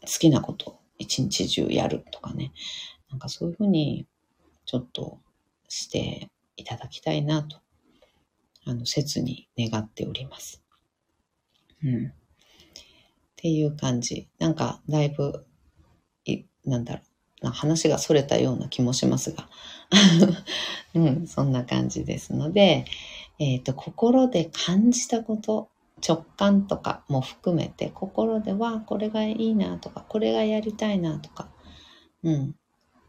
[0.03, 2.53] 好きなこと一日中やるとかね、
[3.11, 4.07] なんかそういうふうに
[4.65, 5.19] ちょっと
[5.69, 7.59] していただきたいなと、
[8.71, 10.63] あの、切に願っております。
[11.83, 12.07] うん。
[12.07, 12.11] っ
[13.35, 14.29] ていう感じ。
[14.39, 15.45] なんか、だいぶ、
[16.25, 17.03] い、なんだろ
[17.43, 17.45] う。
[17.45, 19.49] な話が逸れたような気もしますが、
[20.95, 22.85] うん、そんな感じですので、
[23.41, 25.69] えっ、ー、と、心で感じたこと、
[26.07, 31.51] 直感とかも含めて、心ではこれがいいなとか、これがやりたいなとか、
[32.23, 32.55] うん、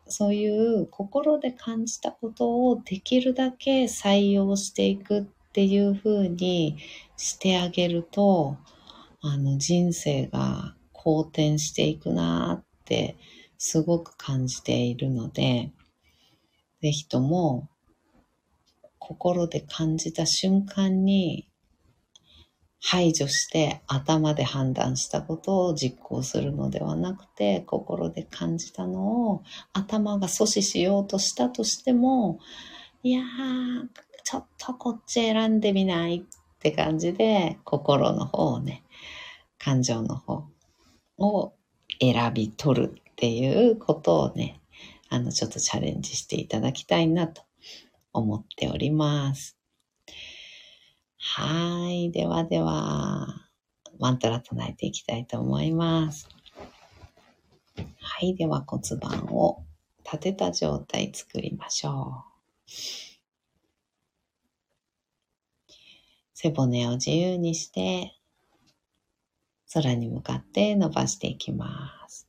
[0.07, 6.77] そういう心で感じたことをできるだけ採用していくっっていう風に
[7.17, 8.57] してあげると、
[9.21, 13.17] あの人生が好転していくなって
[13.57, 15.73] すごく感じているので、
[16.81, 17.69] ぜひとも
[18.97, 21.49] 心で感じた瞬間に
[22.79, 29.43] 排除して頭で判断したことを実行するのではなくて心で感じたのを
[29.73, 32.39] 頭が阻止しようとしたとしても
[33.03, 33.87] いやー
[34.23, 36.23] ちょっとこっち選んでみないっ
[36.59, 38.83] て感じで心の方をね
[39.57, 40.43] 感情の方
[41.17, 41.53] を
[41.99, 44.59] 選び取るっていうことをね、
[45.09, 47.43] あの、ちょっとチャレンジしていただきたいなと
[48.11, 49.55] 思っております。
[51.19, 52.11] はい。
[52.11, 53.27] ではでは、
[53.99, 56.27] マントラ唱えていきたいと思います。
[57.99, 58.33] はい。
[58.33, 59.63] では骨盤を
[60.03, 62.30] 立てた状態作りましょう。
[66.33, 68.15] 背骨を自由にして、
[69.73, 72.27] 空に向かって伸ばしていきます。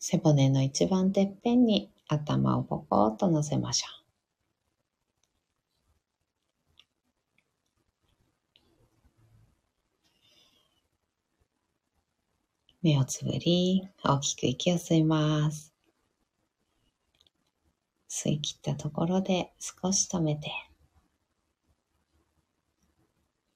[0.00, 3.97] 背骨の一番てっぺんに頭をポコッと乗せましょう。
[12.88, 15.74] 目をつぶり、大きく息を吸います。
[18.08, 20.50] 吸い切ったところで少し止めて、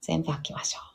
[0.03, 0.93] 全部吐きましょう。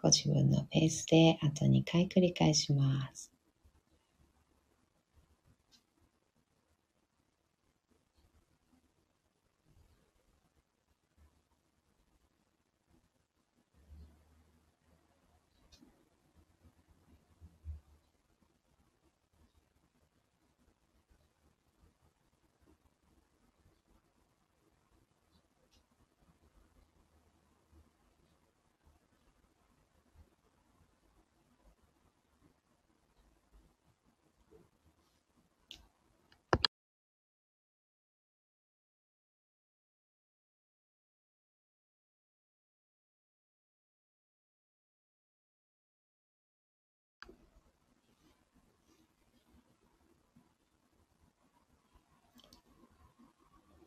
[0.00, 3.35] ご自分のペースであと2回繰り返します。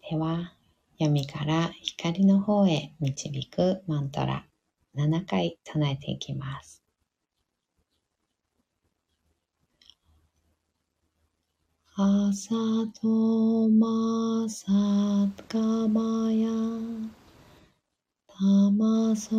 [0.10, 0.56] では、
[0.98, 4.44] 闇から光の方へ導くマントラ
[4.96, 6.82] 7回唱えていきます。
[11.96, 12.56] アサ
[13.00, 14.66] トマサ
[15.48, 16.50] カマヤ
[18.26, 19.36] タマソ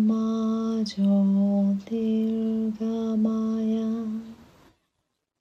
[0.00, 3.86] マジョティルガマヤ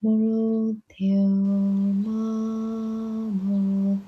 [0.02, 1.04] ムルテ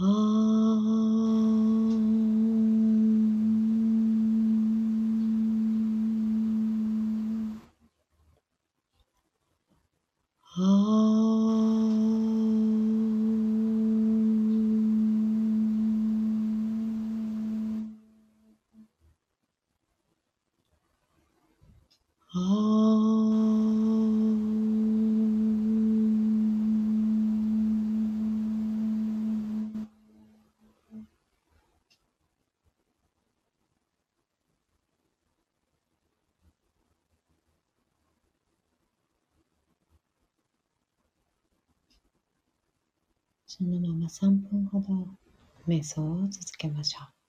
[0.00, 1.04] Om.
[10.56, 11.44] Om.
[22.34, 22.74] Om.
[43.56, 45.06] そのまま3分ほど
[45.78, 47.23] 瞑想を続けましょう。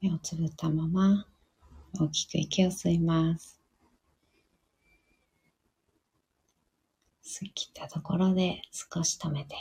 [0.00, 1.26] 目をつぶったまま
[1.98, 3.58] 大きく息を吸います。
[7.24, 9.56] 吸い切ったところで少し止めて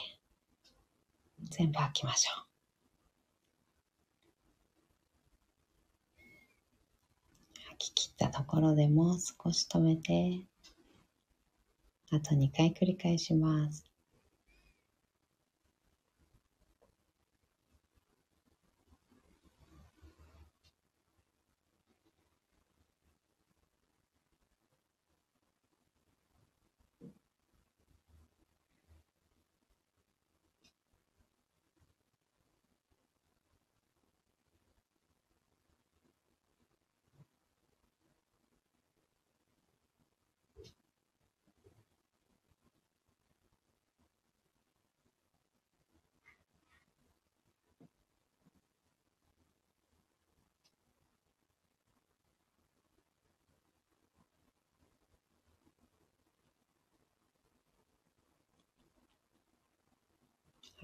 [1.50, 2.48] 全部吐きましょう。
[7.70, 10.42] 吐き切ったところでもう少し止めて
[12.12, 13.87] あと2回繰り返します。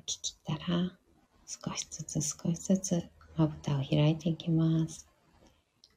[0.06, 0.92] き切ったら
[1.46, 3.04] 少しずつ少しずつ
[3.36, 5.08] まぶたを開いていきます。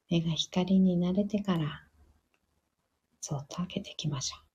[0.09, 1.83] 目が光に慣れてから
[3.21, 4.47] そっと開けていきましょう。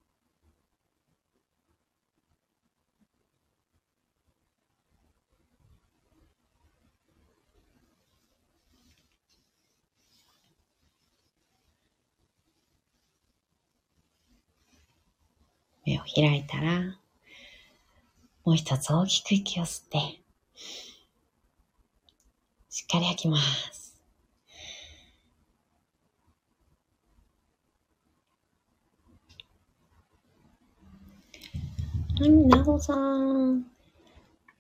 [15.85, 17.02] 目を開いたら
[18.45, 19.99] もう一つ大きく息を吸って、
[22.69, 23.83] しっかり吐きます。
[32.19, 33.65] はい、なほさん。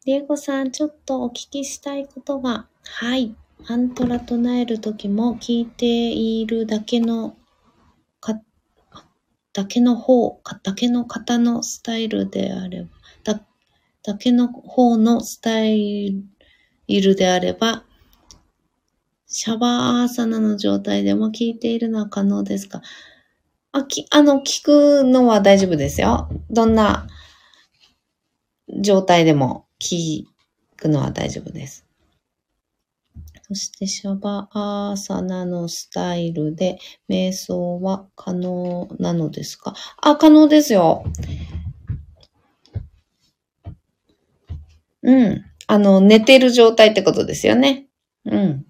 [0.04, 2.66] ディエゴさん、ちょっとお聞きしたいことが。
[2.84, 3.36] はい。
[3.68, 7.36] マントラ唱えるときも聞いているだけの、
[9.52, 12.88] だけの方、だけの方のスタイルであれば、
[14.02, 16.14] だけの方のスタイ
[16.88, 17.84] ルであれば、
[19.26, 22.82] シャバーアーサナの状態でも聞いているのは可能ですか
[23.72, 26.28] あ、き、あの、聞くのは大丈夫ですよ。
[26.50, 27.06] どんな
[28.80, 30.24] 状態でも聞
[30.76, 31.86] くのは大丈夫です。
[33.48, 36.78] そしてシャバアーサナのスタイルで
[37.08, 41.04] 瞑想は可能なのですかあ、可能ですよ。
[45.02, 45.44] うん。
[45.66, 47.86] あの、寝てる状態ってことですよね。
[48.24, 48.66] うん。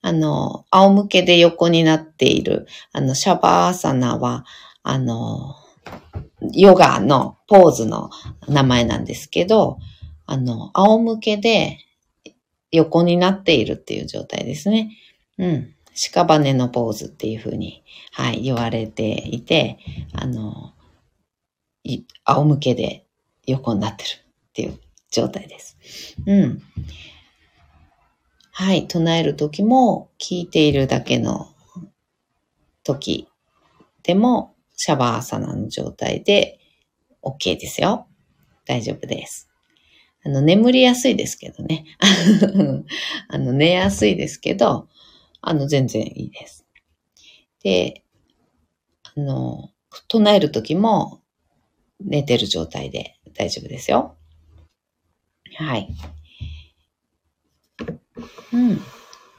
[0.00, 4.44] あの、仰向けで横になっている、あの、シャバーサナは、
[4.82, 5.54] あの、
[6.52, 8.10] ヨガのポーズの
[8.48, 9.78] 名前なんですけど、
[10.26, 11.78] あの、仰向けで
[12.72, 14.96] 横になっているっていう状態ですね。
[15.38, 15.74] うん。
[15.94, 19.78] 屍のポーズっていうふうに、はい、言われていて、
[20.12, 20.72] あの、
[22.24, 23.06] 仰向けで
[23.46, 24.78] 横になってるっていう
[25.12, 25.78] 状態です。
[26.26, 26.62] うん。
[28.50, 28.88] はい。
[28.88, 31.48] 唱えるときも、聞いているだけの
[32.82, 33.28] 時
[34.02, 36.58] でも、シャバーサナの状態で
[37.22, 38.08] OK ですよ。
[38.66, 39.48] 大丈夫です。
[40.24, 41.84] あの、眠りやすいですけどね。
[43.28, 44.88] あの、寝やすいですけど、
[45.40, 46.64] あの、全然いいです。
[47.62, 48.02] で、
[49.02, 49.70] あの、
[50.08, 51.20] 唱えるときも
[52.00, 54.16] 寝てる状態で大丈夫ですよ。
[55.56, 55.88] はい。
[58.52, 58.80] うん。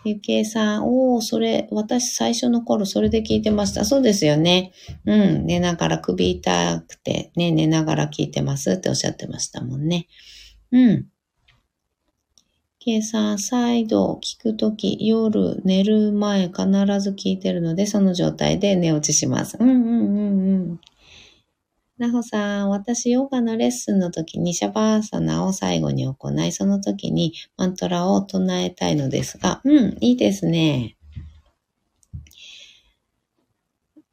[0.05, 3.86] ゆきえさん、おお、それ、私最初の頃それで聞いてました。
[3.86, 4.74] そうですよね。
[5.05, 5.45] うん。
[5.45, 10.07] 寝ながら首痛くて、ね、寝ながら聞いてますっておっしゃってましたもんね。
[10.72, 11.05] うん。
[12.80, 16.66] 計算、再度聞くとき、夜寝る前必
[16.99, 19.55] ず聞いてるので、その状態で寝落ちします。
[19.57, 20.80] うんうんうんうん。
[21.97, 30.97] なほさん、私、ヨガのレッスンの時にシャバーサナを最後に行い、その時にマントラを唱えたいのですが、うん、いいですね。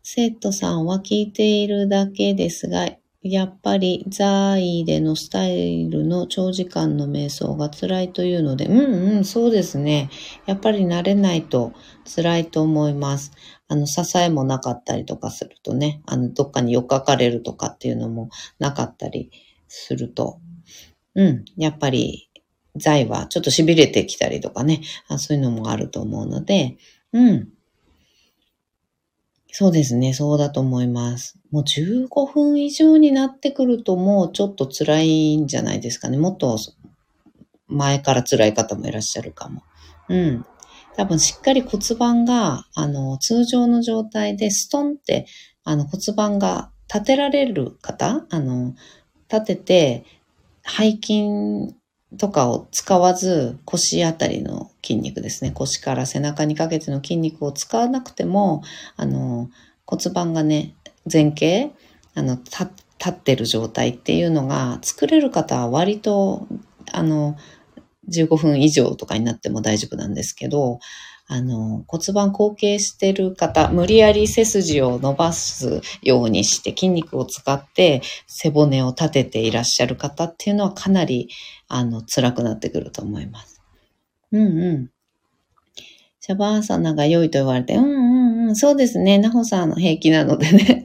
[0.02, 2.88] 生徒さんは聞いているだけですが、
[3.22, 10.10] やっぱりザイでのスタイルの長時間の瞑想が辛いというので、うんうん、そうですね。
[10.46, 11.72] やっぱり慣れないと
[12.04, 13.32] 辛いと思います。
[13.70, 19.30] あの、支えもなかったりとかするとね、あの、どっかによっかかれるとかっていうのもなかったり
[19.68, 20.40] すると、
[21.14, 22.30] うん、やっぱり
[22.74, 26.78] 財はちょっと痺れてきたりとかね、あそういうのもあると思うので、
[27.12, 27.48] うん、
[29.52, 31.38] そうですね、そうだと思います。
[31.52, 36.18] もう15分以上になってくるともうちょっと辛いんじゃないですかね。
[36.18, 36.58] もっと
[37.68, 39.62] 前から辛い方もいらっしゃるかも。
[40.08, 40.44] うん。
[41.00, 45.24] 多分しっかり骨盤が、あの、通常の状態でストンって、
[45.64, 48.74] あの、骨盤が立てられる方、あの、
[49.32, 50.04] 立てて、
[50.62, 51.74] 背筋
[52.18, 55.52] とかを使わず腰あたりの筋肉ですね。
[55.52, 58.62] 腰から背中にかけての筋肉を使わなくても、
[58.98, 59.48] あの、
[59.86, 60.74] 骨盤がね、
[61.10, 61.70] 前傾、
[62.14, 62.68] あの、立
[63.08, 66.46] ってる状態っていうのが作れる方は割と、
[66.92, 67.38] あの、
[68.10, 70.78] 15分以上とかになっても大丈夫なんですけど、
[71.32, 81.28] あの、骨盤後傾してる方、無理やり背筋を伸ばすようにして筋肉を使って背骨を立てていらっしゃる方っていうのはかなり、
[81.68, 83.62] あの、辛くなってくると思います。
[84.32, 84.90] うんうん。
[86.18, 89.18] シャバーサナが良いと言われて、うんうんうん、そうですね。
[89.18, 90.84] ナホさんの平気なのでね。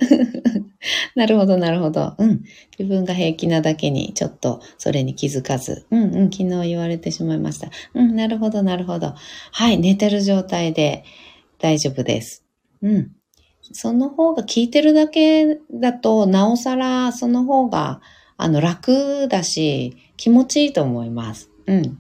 [1.18, 2.14] なるほど、なるほど。
[2.18, 2.44] うん。
[2.78, 7.70] 自分が平気なだけに、ちょっとそれに気づかず、うんうん、昨日言われてしまいました。
[7.94, 9.14] うん、なるほど、なるほど。
[9.52, 11.06] はい、寝てる状態で
[11.60, 12.44] 大丈夫です。
[12.82, 13.12] うん。
[13.72, 18.02] その方が聞いてるだけだと、なおさらその方が、
[18.38, 21.50] あの、楽だし、気持ちいいと思います。
[21.66, 21.98] うん。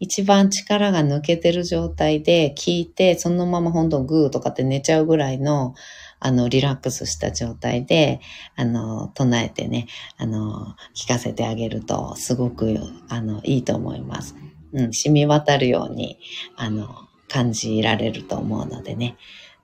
[0.00, 5.74] 一番力が抜けてる状態で聞いて、そのまま本当グーとかって寝ちゃうぐらいの、
[6.20, 8.20] あの、リラックスした状態で、
[8.56, 14.36] あの、唱えてね、あの、聞かせてあげると、すごく、あの、いいと思います。
[14.72, 16.18] うん、染み渡るように、
[16.56, 16.88] あの、
[17.28, 19.16] 感じられると思うのでね。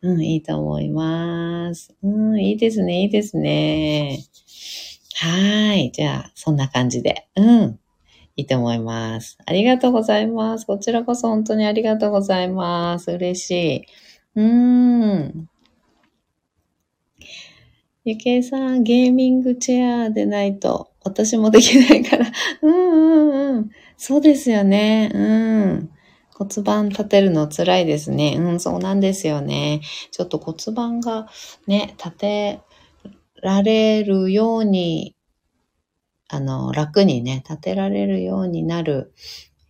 [0.03, 1.95] うん、いいと思います。
[2.03, 4.19] うん、いいですね、いいですね。
[5.17, 5.91] はい。
[5.93, 7.27] じゃあ、そんな感じで。
[7.37, 7.81] うん。
[8.37, 9.39] いいと思います。
[9.47, 10.67] ありがとうございます。
[10.67, 13.13] こちらこそ本当にありがとうございます。
[13.13, 13.87] 嬉しい。
[14.35, 15.49] うーん。
[18.07, 22.31] ゆけいさん、ゲーミングチェアでないと、私もできないから。
[22.61, 23.71] うんうんうん。
[23.97, 25.11] そうですよね。
[25.15, 25.91] うん。
[26.35, 28.37] 骨盤立てるの辛いですね。
[28.39, 29.81] うん、そうなんですよね。
[30.11, 31.29] ちょっと骨盤が
[31.67, 32.61] ね、立て
[33.41, 35.17] られるように、
[36.29, 39.15] あの、楽にね、立てられるようになる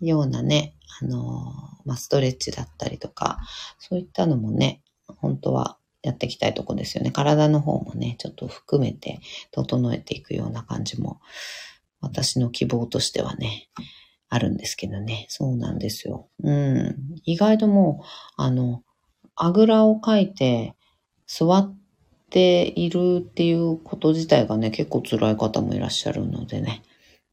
[0.01, 1.53] ようなね、あの、
[1.85, 3.39] まあ、ストレッチだったりとか、
[3.79, 4.83] そういったのもね、
[5.19, 7.11] 本当はやっていきたいとこですよね。
[7.11, 11.21] 体の方もね、ちょっと含めて整えていくような感じも、
[12.01, 13.71] 私の希望としてはね、
[14.29, 15.27] あるんですけどね。
[15.29, 16.29] そうなんですよ。
[16.43, 16.97] うん。
[17.25, 18.83] 意外ともう、あの、
[19.35, 20.75] あぐらをかいて
[21.27, 21.75] 座っ
[22.31, 26.83] ているっていうこと自体がね、結構辛い方もいらっしゃるのでね。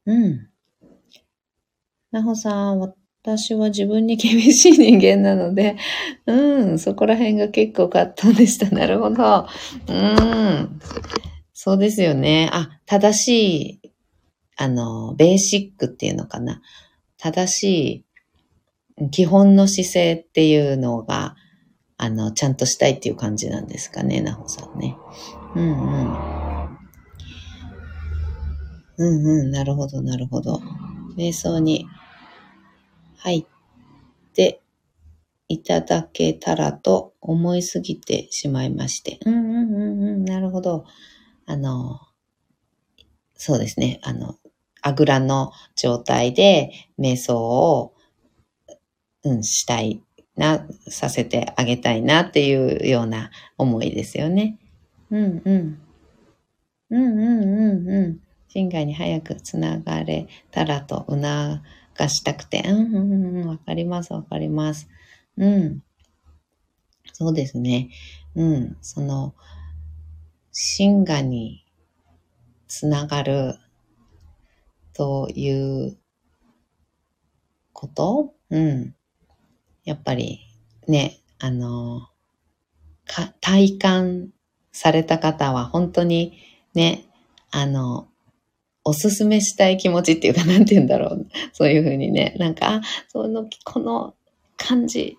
[0.05, 0.47] うん。
[2.11, 2.93] なほさん、
[3.24, 5.78] 私は自分に厳しい人間なので、
[6.26, 8.67] うん、そこら辺が結構葛藤でした。
[8.76, 9.45] なるほど。
[9.88, 10.80] うん。
[11.53, 12.49] そうですよね。
[12.51, 13.91] あ、正しい、
[14.57, 16.63] あの、ベーシックっていうのかな。
[17.19, 18.05] 正し
[18.97, 21.36] い、基本の姿勢っていうのが、
[21.97, 24.97] あの、ちゃんとしたいっていう感じなんですかね、なほさんね。
[25.55, 26.32] うんうん。
[28.97, 30.59] うんうん、なるほど、なるほど。
[31.15, 31.86] 瞑想に
[33.22, 33.45] 入っ
[34.34, 34.61] て
[35.47, 39.19] いただけたらと思いすぎてしまいまして。
[39.26, 40.86] うんうんうんうん、なるほど。
[41.45, 41.99] あの、
[43.36, 43.99] そうですね。
[44.03, 44.36] あの、
[44.82, 47.93] あぐらの状態で瞑想を、
[49.24, 50.01] うん、したい
[50.36, 54.57] な、させてあげたいなっていうような思いですよね。
[55.11, 55.82] うんうん。
[56.89, 58.19] うんうんうんうん。
[58.47, 61.22] 心外に早くつながれたらと促
[61.96, 64.88] がしたくて、うんうんうん、わかります、わかります。
[65.38, 65.84] うん。
[67.14, 67.89] そうですね。
[68.36, 68.78] うん。
[68.82, 69.36] その、
[70.52, 71.66] 真我に
[72.68, 73.56] つながる
[74.94, 75.50] とい
[75.89, 75.98] う
[77.74, 78.34] こと？
[78.50, 78.96] うん。
[79.86, 80.39] やっぱり
[80.88, 82.08] ね、あの、
[83.08, 84.30] か体感
[84.72, 86.38] された方は本当に
[86.74, 87.06] ね、
[87.52, 88.11] あの、
[88.84, 91.27] おすすめしたい気持ちっていうか、なんて言うんだろう。
[91.53, 94.15] そういうふうにね、なんか、その、この
[94.57, 95.17] 感じ、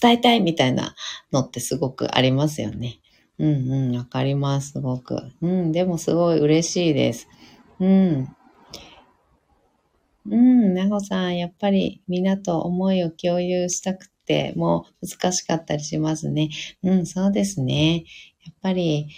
[0.00, 0.94] 伝えたいみたいな
[1.32, 2.98] のってすごくありますよね。
[3.38, 5.30] うんうん、わかります、すごく。
[5.42, 7.28] うん、でもすごい嬉しいです。
[7.78, 8.28] うん。
[10.28, 16.50] うん、なほさん、やっぱりみんなと思いを共有したくてもう難しかったりしますね。
[16.82, 18.04] うん、そうですね。
[18.44, 19.08] やっぱり、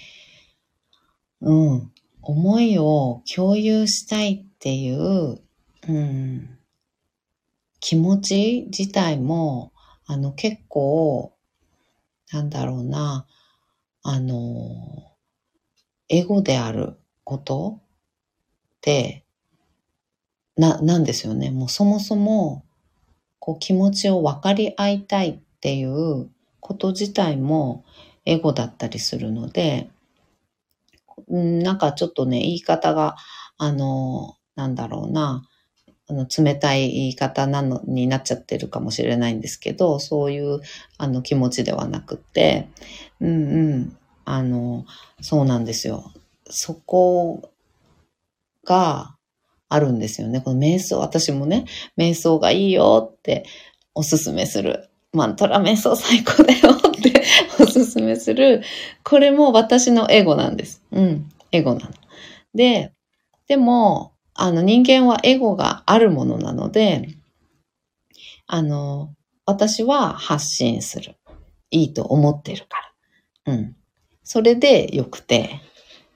[1.40, 1.92] うん、
[2.28, 5.40] 思いを共有したいっていう、
[5.88, 6.58] うん、
[7.80, 9.72] 気持ち自体も、
[10.04, 11.32] あの、結構、
[12.30, 13.26] なんだろうな、
[14.02, 15.14] あの、
[16.10, 17.84] エゴであることっ
[18.82, 19.24] て、
[20.54, 21.50] な、なんですよね。
[21.50, 22.62] もうそもそも、
[23.38, 26.28] こう気持ちを分かり合いたいっていう
[26.60, 27.86] こと自体も
[28.26, 29.88] エゴだったりするので、
[31.28, 33.16] うんなんかちょっとね、言い方が、
[33.56, 35.42] あの、なんだろうな、
[36.08, 40.60] あの、冷たい言い方なのになっちゃってるかもしれないんですけど、そういう
[40.96, 42.68] あの気持ちではなくて、
[43.20, 44.86] うんうん、あの、
[45.20, 46.12] そうなんですよ。
[46.50, 47.50] そこ
[48.64, 49.16] が
[49.68, 50.40] あるんですよね。
[50.40, 51.66] この瞑想、私もね、
[51.96, 53.44] 瞑想がいいよって
[53.94, 54.88] おすすめする。
[55.12, 57.22] マントラ瞑想最高だよって
[57.60, 58.62] おすすめする。
[59.04, 60.82] これも私のエゴなんです。
[60.90, 61.92] うん、エゴなの。
[62.54, 62.92] で、
[63.46, 67.08] でも、あの人間はエゴがあるものなので、
[68.46, 69.14] あの、
[69.46, 71.16] 私は発信する。
[71.70, 72.92] いいと思ってるか
[73.46, 73.54] ら。
[73.54, 73.76] うん。
[74.24, 75.60] それでよくて。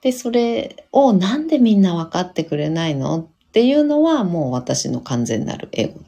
[0.02, 3.20] で、それをなんでみんな分かってくれないの？
[3.20, 6.00] っていうのはもう私の完全なるエゴ。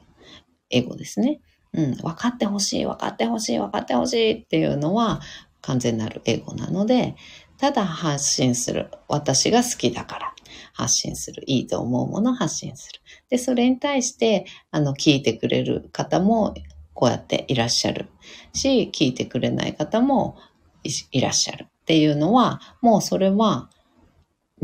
[0.71, 1.41] エゴですね。
[1.75, 1.97] うん。
[1.97, 5.21] 分かってほしい、分かってほしい、分かってほしいっていうのは
[5.61, 7.17] 完全なるエゴなので、
[7.59, 8.91] ただ発信する。
[9.09, 10.35] 私が好きだから。
[10.73, 11.43] 発信する。
[11.47, 13.01] いいと思うもの発信する。
[13.31, 16.55] で、それに対して、あの、聞いてくれる方も、
[16.95, 18.09] こうやっていらっしゃる
[18.53, 20.37] し、聞いてくれない方も
[21.13, 23.71] いらっしゃるっていうのは、もうそれは、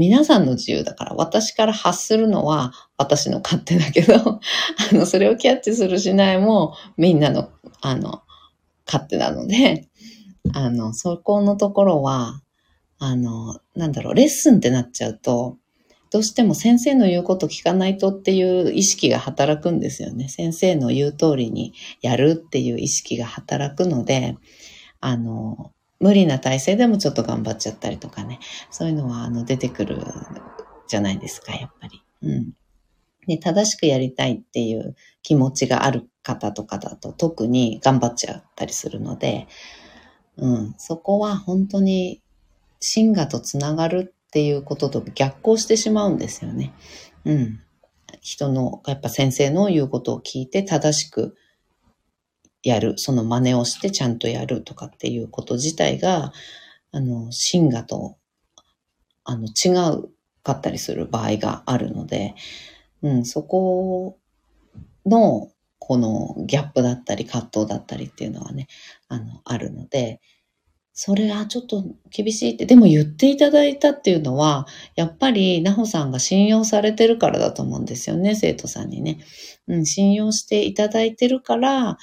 [0.01, 4.41] 皆さんの自由だから、私から発するのは私の勝手だけど、 あ
[4.95, 7.51] の、それをキャッチするしないもみんなの、
[7.83, 8.23] あの、
[8.87, 9.89] 勝手なので、
[10.55, 12.41] あの、そこのところは、
[12.99, 15.59] あの、なんだろう、レッスンってなっちゃうと、
[16.11, 20.29] どうしても先生の言うこと聞かないとっていう意識が働くんですよね。
[20.31, 24.39] 先生の言う通りにやるっていう意識が働くので、
[25.01, 28.41] あの、無理な体勢でもちょっと頑張っちゃったりとかね、
[28.71, 30.03] そういうのはあの出てくる
[30.89, 32.03] じゃないですか、やっぱり。
[32.23, 32.53] うん。
[33.27, 39.47] で、正しくやりたいっていう気持ちがある方とかだと特に頑張っちゃったりするので、
[40.37, 42.23] うん、そこは本当に
[42.81, 46.73] 真我とつながるっていうことと逆行してしまうんですよね。
[47.25, 47.61] うん。
[48.23, 51.37] 人の、やっぱ先生の言うことを聞いて正しく
[52.63, 56.33] やる、その真似をしてちゃんとやるとかっていうこと自体が、
[56.93, 58.17] あの、真我と、
[59.25, 60.11] あの、違う
[60.43, 62.35] かったりする場合があるので、
[63.03, 64.19] うん、そこ
[65.07, 68.69] の、このギャップだったり葛藤だったりっていうのはね、
[69.09, 70.21] あの、あるので、
[70.93, 79.19] それはちょっと厳しいって、でも言っていただいたっていうのは、やっぱり、なほさんが信用されてるからだと思うんですよね、生徒さんにね。
[79.67, 81.97] うん、信用していただいてるから、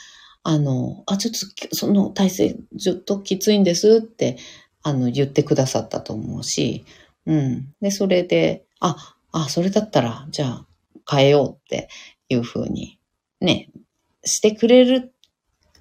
[0.49, 4.37] あの、あ、ちょっとその体制、ちょっときついんですって、
[4.81, 6.85] あの、言ってくださったと思うし、
[7.25, 7.73] うん。
[7.81, 10.65] で、それで、あ、あ、それだったら、じゃあ、
[11.05, 11.89] 変えようって
[12.29, 12.97] いうふうに、
[13.41, 13.69] ね、
[14.23, 15.13] してくれる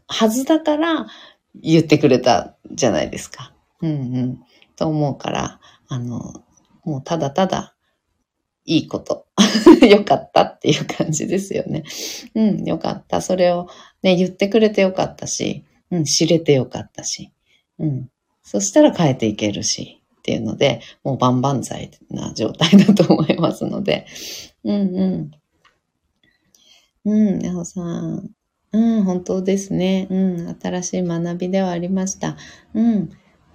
[0.08, 1.06] はずだから、
[1.54, 3.52] 言ってくれたじゃないですか。
[3.82, 4.40] うんうん。
[4.74, 6.42] と思うから、あの、
[6.82, 7.75] もうただただ
[8.66, 9.26] いいこと。
[9.88, 11.84] よかったっていう感じですよね。
[12.34, 13.20] うん、よかった。
[13.20, 13.68] それを
[14.02, 17.30] ね、言ってくれてよかったし、うん、知れてよかったし、
[17.78, 18.10] うん。
[18.42, 24.06] そしたら変えていけるし、っていうので、もう万々歳な状態だと思いますので、
[24.64, 25.30] うんうん。
[27.04, 28.30] うん、ヤホさん、
[28.72, 30.08] うん、本当ですね。
[30.10, 32.36] うん、新しい学びではありました。
[32.74, 33.10] うん、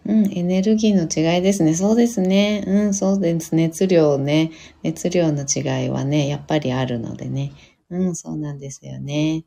[0.05, 1.75] うん、エネルギーの違いですね。
[1.75, 2.63] そうですね。
[2.67, 3.55] うん、そうです。
[3.55, 4.51] 熱量ね。
[4.83, 7.51] 熱量の違いはね、やっぱりあるのでね。
[7.89, 9.45] うん、そうなんですよね。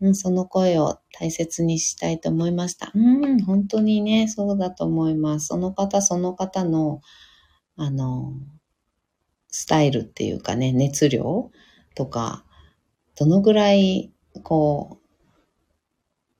[0.00, 2.90] うん、その声を大切にしたいと思いました。
[2.94, 5.46] うん、本当にね、そうだと思います。
[5.48, 7.00] その方その方の、
[7.76, 8.32] あの、
[9.48, 11.50] スタイルっていうかね、熱量
[11.94, 12.44] とか、
[13.16, 14.98] どのぐらいこ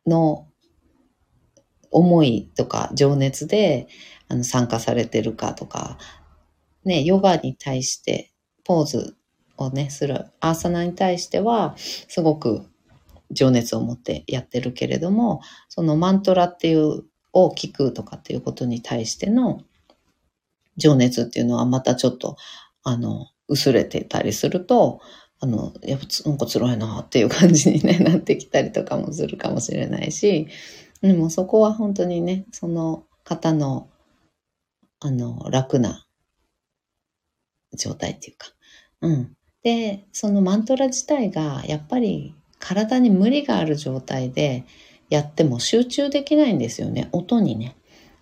[0.07, 0.49] う、の
[1.93, 3.87] 思いとか情熱で
[4.29, 5.99] あの参加されてるかとか、
[6.85, 8.33] ね、ヨガに対して
[8.65, 9.17] ポーズ
[9.57, 12.67] をね、するアーサナに対してはすごく
[13.31, 19.63] 情熱を持ってやってるけれども、そのマントラっていうを聞くとかっていうことに対しての
[20.77, 22.37] 情熱っていうのはまたちょっと
[22.83, 25.01] あの薄れてたりすると、
[25.41, 30.47] あの、やっぱなんか辛いなっていう感じに、ね、なってきたりとかもするかもしれないし、
[31.03, 33.89] でもそこは本当にね、その方の、
[35.01, 36.07] あの、楽な
[37.77, 38.49] 状態っていうか。
[39.03, 39.37] うん。
[39.63, 44.65] で、そのマントラ自体がやっぱり体に無理がある状態で
[45.11, 47.09] やっても集中できないんですよね。
[47.13, 47.77] 音にね。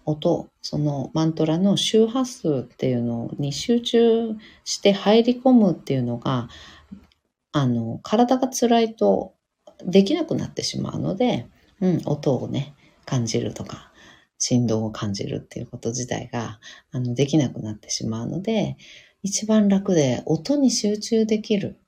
[0.06, 6.48] 音、そのマントラの周波数っていうのに集中して入り込むっていうのが
[7.52, 9.34] あの、体が辛いと
[9.84, 11.48] できなくなってしまうので、
[11.80, 12.74] うん、音をね、
[13.04, 13.90] 感じるとか、
[14.38, 16.60] 振動を感じるっていうこと自体が、
[16.92, 18.76] あの、できなくなってしまうので、
[19.22, 21.78] 一番楽で音に集中できる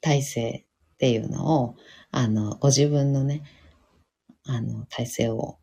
[0.00, 0.64] 体勢
[0.94, 1.76] っていうのを、
[2.10, 3.42] あの、ご自分のね、
[4.44, 5.58] あの、体勢を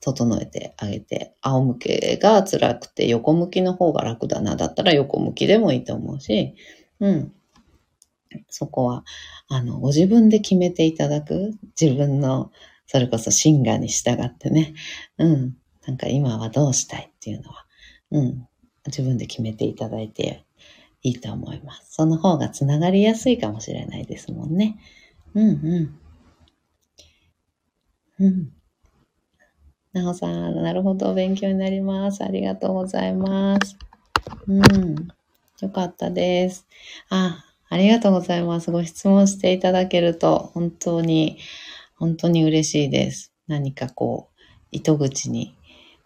[0.00, 6.54] 整えてあげて、仰向けが辛くて横向きの方が楽だな、だったら横向きでもいいと思うし、
[7.00, 7.32] うん。
[8.48, 9.04] そこは、
[9.48, 12.50] あの、ご自分で決めていただく、自分の、
[12.86, 14.74] それこそシンガーに従ってね、
[15.18, 15.56] うん。
[15.86, 17.66] なんか今はどうしたいっていうのは、
[18.10, 18.48] うん。
[18.86, 20.44] 自分で決めていただいて
[21.02, 21.94] いいと思います。
[21.94, 24.78] その方がつながりやすいかもしれないですもんね。
[25.34, 25.90] うんう
[28.20, 28.26] ん。
[28.26, 28.52] うん。
[29.92, 32.24] なおさん、なるほど、勉強になります。
[32.24, 33.76] ありがとうございます。
[34.48, 35.08] うん。
[35.60, 36.66] よかったです。
[37.10, 38.70] あ、ありがとうございます。
[38.70, 41.38] ご質問していただけると、本当に、
[41.96, 43.32] 本当に嬉しいです。
[43.46, 44.40] 何かこう、
[44.70, 45.56] 糸口に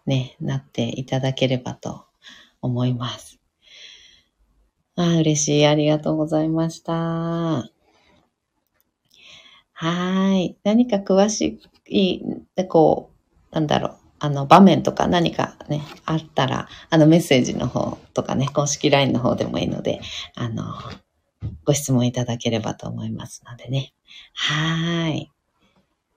[0.05, 2.05] ね、なっていただければと
[2.61, 3.39] 思います。
[4.95, 5.65] あ嬉しい。
[5.65, 7.69] ありがとうございました。
[9.81, 10.57] はい。
[10.63, 13.11] 何か詳しい、こ
[13.51, 13.95] う、なんだろう。
[14.19, 20.01] あの、場面とか何かね、あったら、あの、メッセージの方とかね、公式 LINE の方でもいいので、
[20.35, 20.65] あの、
[21.63, 23.93] ご質問いただければと思いますのでね。
[24.33, 25.31] はい。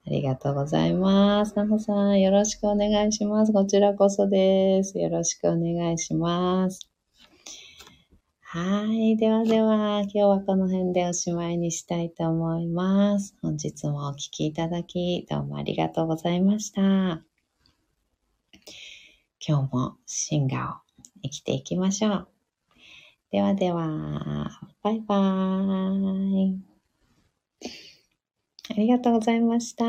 [0.04, 1.54] ありがとうございます。
[1.56, 3.52] なほさん、よろしくお願いします。
[3.52, 4.98] こちらこそです。
[4.98, 6.90] よろしくお願いします。
[8.40, 9.16] はい。
[9.16, 13.36] ではでは、今日はこの辺でおしまいにしたいと思います。
[13.40, 16.82] 本日もお聴きいただき、どうもありがとうございました。
[16.82, 17.22] 今
[19.66, 20.74] 日もシンガを
[21.22, 22.28] 生きていきましょう。
[23.30, 24.50] ではでは、
[24.82, 26.71] バイバーイ。
[28.72, 29.84] ありがとうございました。